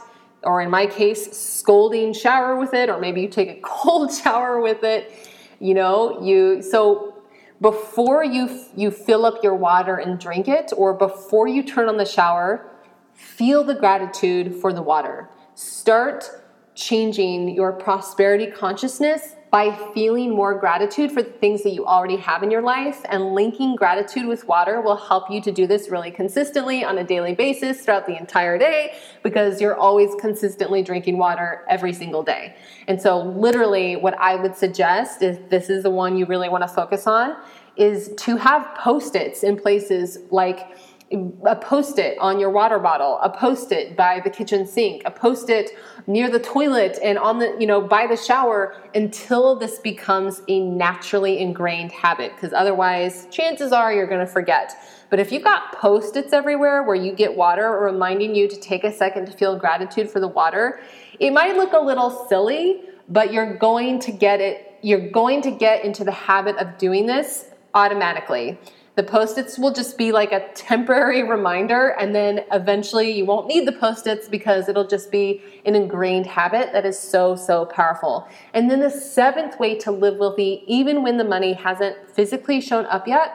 [0.42, 4.60] or in my case, scolding shower with it, or maybe you take a cold shower
[4.60, 5.28] with it.
[5.60, 7.22] You know, you so
[7.60, 11.96] before you you fill up your water and drink it, or before you turn on
[11.96, 12.70] the shower,
[13.14, 15.28] feel the gratitude for the water.
[15.54, 16.30] Start
[16.74, 22.42] changing your prosperity consciousness by feeling more gratitude for the things that you already have
[22.44, 23.00] in your life.
[23.08, 27.04] And linking gratitude with water will help you to do this really consistently on a
[27.04, 28.94] daily basis throughout the entire day
[29.24, 32.54] because you're always consistently drinking water every single day.
[32.86, 36.62] And so, literally, what I would suggest is this is the one you really want
[36.62, 37.36] to focus on
[37.76, 40.76] is to have post its in places like
[41.12, 45.10] a post it on your water bottle, a post it by the kitchen sink, a
[45.10, 45.70] post it
[46.06, 50.60] near the toilet and on the, you know, by the shower until this becomes a
[50.60, 52.32] naturally ingrained habit.
[52.36, 54.74] Because otherwise, chances are you're going to forget.
[55.08, 58.84] But if you've got post its everywhere where you get water reminding you to take
[58.84, 60.80] a second to feel gratitude for the water,
[61.18, 65.50] it might look a little silly, but you're going to get it, you're going to
[65.50, 68.56] get into the habit of doing this automatically.
[69.00, 73.46] The post its will just be like a temporary reminder, and then eventually you won't
[73.46, 77.64] need the post its because it'll just be an ingrained habit that is so, so
[77.64, 78.28] powerful.
[78.52, 82.84] And then the seventh way to live wealthy, even when the money hasn't physically shown
[82.84, 83.32] up yet,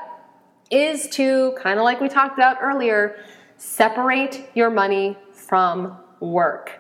[0.70, 3.16] is to kind of like we talked about earlier,
[3.58, 6.80] separate your money from work.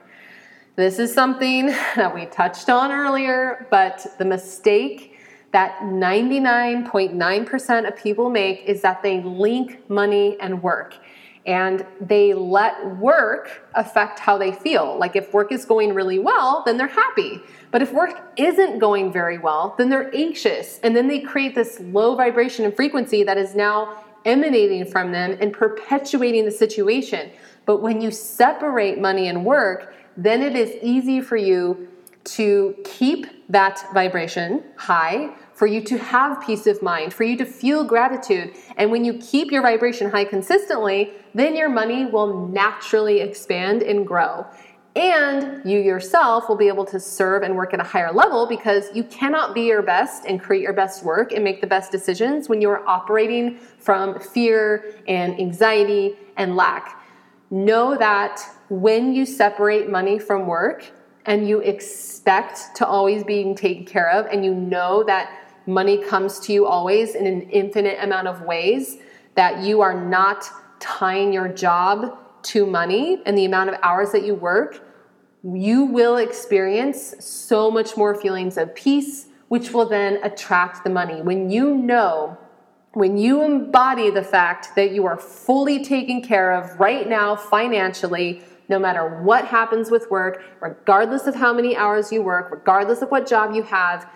[0.75, 1.65] This is something
[1.95, 5.14] that we touched on earlier, but the mistake
[5.55, 10.97] that 99.9% of people make is that they link money and work
[11.45, 14.97] and they let work affect how they feel.
[14.99, 17.39] Like if work is going really well, then they're happy.
[17.71, 20.81] But if work isn't going very well, then they're anxious.
[20.83, 25.37] And then they create this low vibration and frequency that is now emanating from them
[25.39, 27.31] and perpetuating the situation.
[27.65, 31.87] But when you separate money and work, then it is easy for you
[32.25, 37.45] to keep that vibration high for you to have peace of mind, for you to
[37.45, 38.53] feel gratitude.
[38.75, 44.05] And when you keep your vibration high consistently, then your money will naturally expand and
[44.05, 44.45] grow.
[44.97, 48.85] And you yourself will be able to serve and work at a higher level because
[48.93, 52.47] you cannot be your best and create your best work and make the best decisions
[52.47, 57.01] when you are operating from fear and anxiety and lack.
[57.49, 60.91] Know that when you separate money from work
[61.25, 66.39] and you expect to always being taken care of and you know that money comes
[66.39, 68.97] to you always in an infinite amount of ways,
[69.35, 70.45] that you are not
[70.79, 74.81] tying your job to money and the amount of hours that you work,
[75.43, 81.21] you will experience so much more feelings of peace, which will then attract the money.
[81.21, 82.37] When you know,
[82.93, 88.41] when you embody the fact that you are fully taken care of right now financially,
[88.69, 93.11] no matter what happens with work, regardless of how many hours you work, regardless of
[93.11, 94.09] what job you have,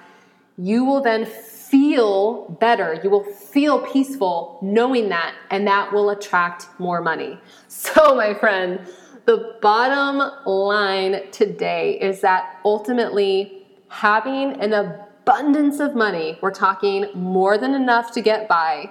[0.59, 2.99] you will then feel better.
[3.01, 7.39] You will feel peaceful knowing that, and that will attract more money.
[7.71, 8.87] So, my friend,
[9.25, 17.57] the bottom line today is that ultimately having an abundance of money, we're talking more
[17.57, 18.89] than enough to get by,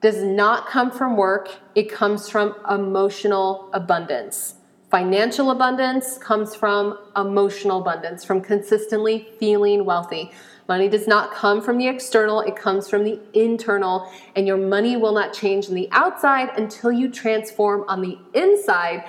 [0.00, 4.54] does not come from work, it comes from emotional abundance.
[4.90, 10.30] Financial abundance comes from emotional abundance, from consistently feeling wealthy.
[10.70, 14.96] Money does not come from the external, it comes from the internal, and your money
[14.96, 19.04] will not change on the outside until you transform on the inside.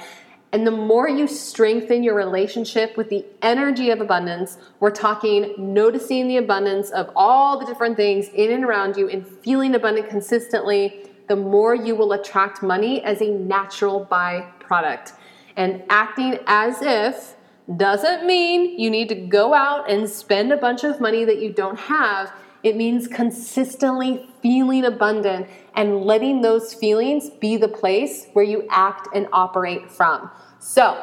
[0.52, 6.28] And the more you strengthen your relationship with the energy of abundance, we're talking noticing
[6.28, 11.12] the abundance of all the different things in and around you and feeling abundant consistently,
[11.28, 15.12] the more you will attract money as a natural byproduct.
[15.56, 17.36] And acting as if
[17.78, 21.54] doesn't mean you need to go out and spend a bunch of money that you
[21.54, 22.34] don't have.
[22.64, 29.08] It means consistently feeling abundant and letting those feelings be the place where you act
[29.16, 30.30] and operate from.
[30.60, 31.02] So,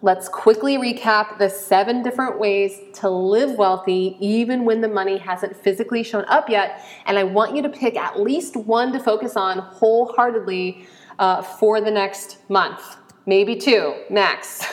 [0.00, 5.56] let's quickly recap the seven different ways to live wealthy even when the money hasn't
[5.56, 6.84] physically shown up yet.
[7.06, 10.86] And I want you to pick at least one to focus on wholeheartedly
[11.18, 12.96] uh, for the next month,
[13.28, 14.64] maybe two max.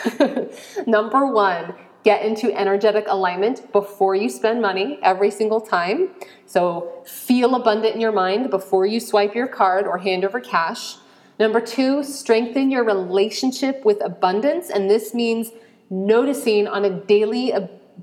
[0.87, 1.75] Number one,
[2.05, 6.09] get into energetic alignment before you spend money every single time.
[6.45, 10.95] So feel abundant in your mind before you swipe your card or hand over cash.
[11.37, 14.69] Number two, strengthen your relationship with abundance.
[14.69, 15.51] And this means
[15.89, 17.51] noticing on a daily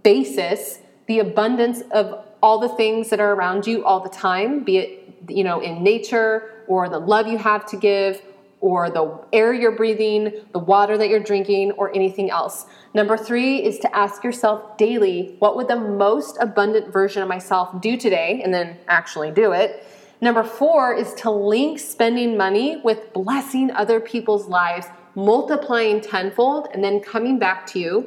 [0.03, 4.76] basis the abundance of all the things that are around you all the time, be
[4.76, 8.20] it, you know, in nature or the love you have to give
[8.62, 12.64] or the air you're breathing, the water that you're drinking, or anything else.
[12.94, 17.78] Number three is to ask yourself daily, what would the most abundant version of myself
[17.82, 18.40] do today?
[18.42, 19.84] And then actually do it.
[20.20, 24.86] Number four is to link spending money with blessing other people's lives,
[25.16, 28.06] multiplying tenfold, and then coming back to you.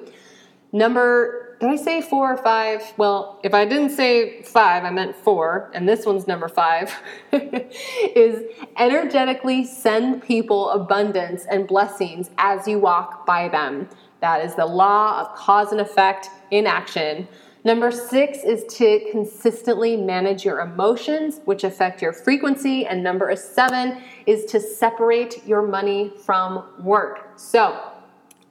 [0.72, 2.82] Number did I say four or five?
[2.98, 6.94] Well, if I didn't say five, I meant four, and this one's number five,
[7.32, 8.44] is
[8.78, 13.88] energetically send people abundance and blessings as you walk by them.
[14.20, 17.28] That is the law of cause and effect in action.
[17.64, 22.86] Number six is to consistently manage your emotions, which affect your frequency.
[22.86, 27.32] And number seven is to separate your money from work.
[27.38, 27.95] So,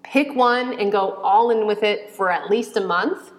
[0.04, 3.32] Pick one and go all in with it for at least a month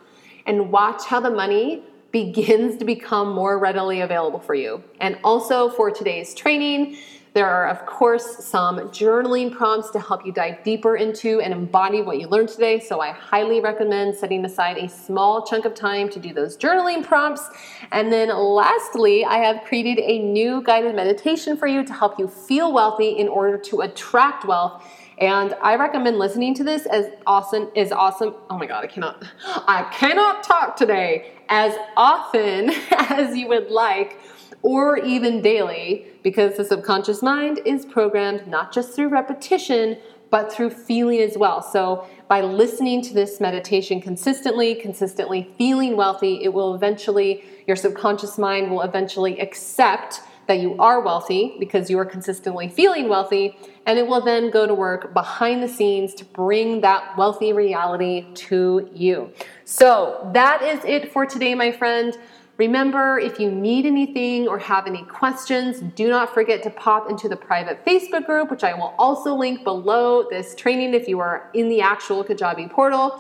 [0.46, 4.84] and watch how the money begins to become more readily available for you.
[5.00, 6.98] And also for today's training,
[7.36, 12.02] there are, of course, some journaling prompts to help you dive deeper into and embody
[12.02, 12.80] what you learned today.
[12.80, 17.04] So I highly recommend setting aside a small chunk of time to do those journaling
[17.04, 17.50] prompts.
[17.92, 22.30] And then lastly, I have created a new guided meditation for you to help you
[22.30, 24.82] feel wealthy in order to attract wealth
[25.20, 28.36] and I recommend listening to this as awesome as awesome.
[28.50, 34.20] Oh my god, I cannot I cannot talk today as often as you would like
[34.62, 39.98] or even daily because the subconscious mind is programmed not just through repetition
[40.32, 41.62] but through feeling as well.
[41.62, 48.38] So by listening to this meditation consistently, consistently feeling wealthy, it will eventually your subconscious
[48.38, 54.00] mind will eventually accept that you are wealthy because you are consistently feeling wealthy, and
[54.00, 58.90] it will then go to work behind the scenes to bring that wealthy reality to
[58.94, 59.32] you.
[59.64, 62.18] So, that is it for today, my friend.
[62.58, 67.28] Remember, if you need anything or have any questions, do not forget to pop into
[67.28, 71.50] the private Facebook group, which I will also link below this training if you are
[71.54, 73.20] in the actual Kajabi portal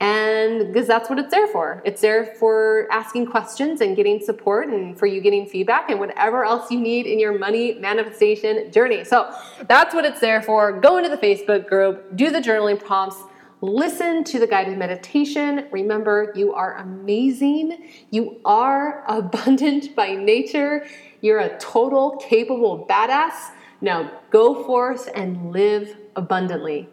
[0.00, 1.82] and because that's what it's there for.
[1.84, 6.42] It's there for asking questions and getting support and for you getting feedback and whatever
[6.42, 9.04] else you need in your money manifestation journey.
[9.04, 9.30] So
[9.68, 10.80] that's what it's there for.
[10.80, 13.16] Go into the Facebook group, do the journaling prompts,
[13.60, 15.66] listen to the guided meditation.
[15.70, 17.90] Remember, you are amazing.
[18.10, 20.86] You are abundant by nature.
[21.20, 23.50] You're a total capable badass.
[23.82, 26.88] Now go forth and live abundantly.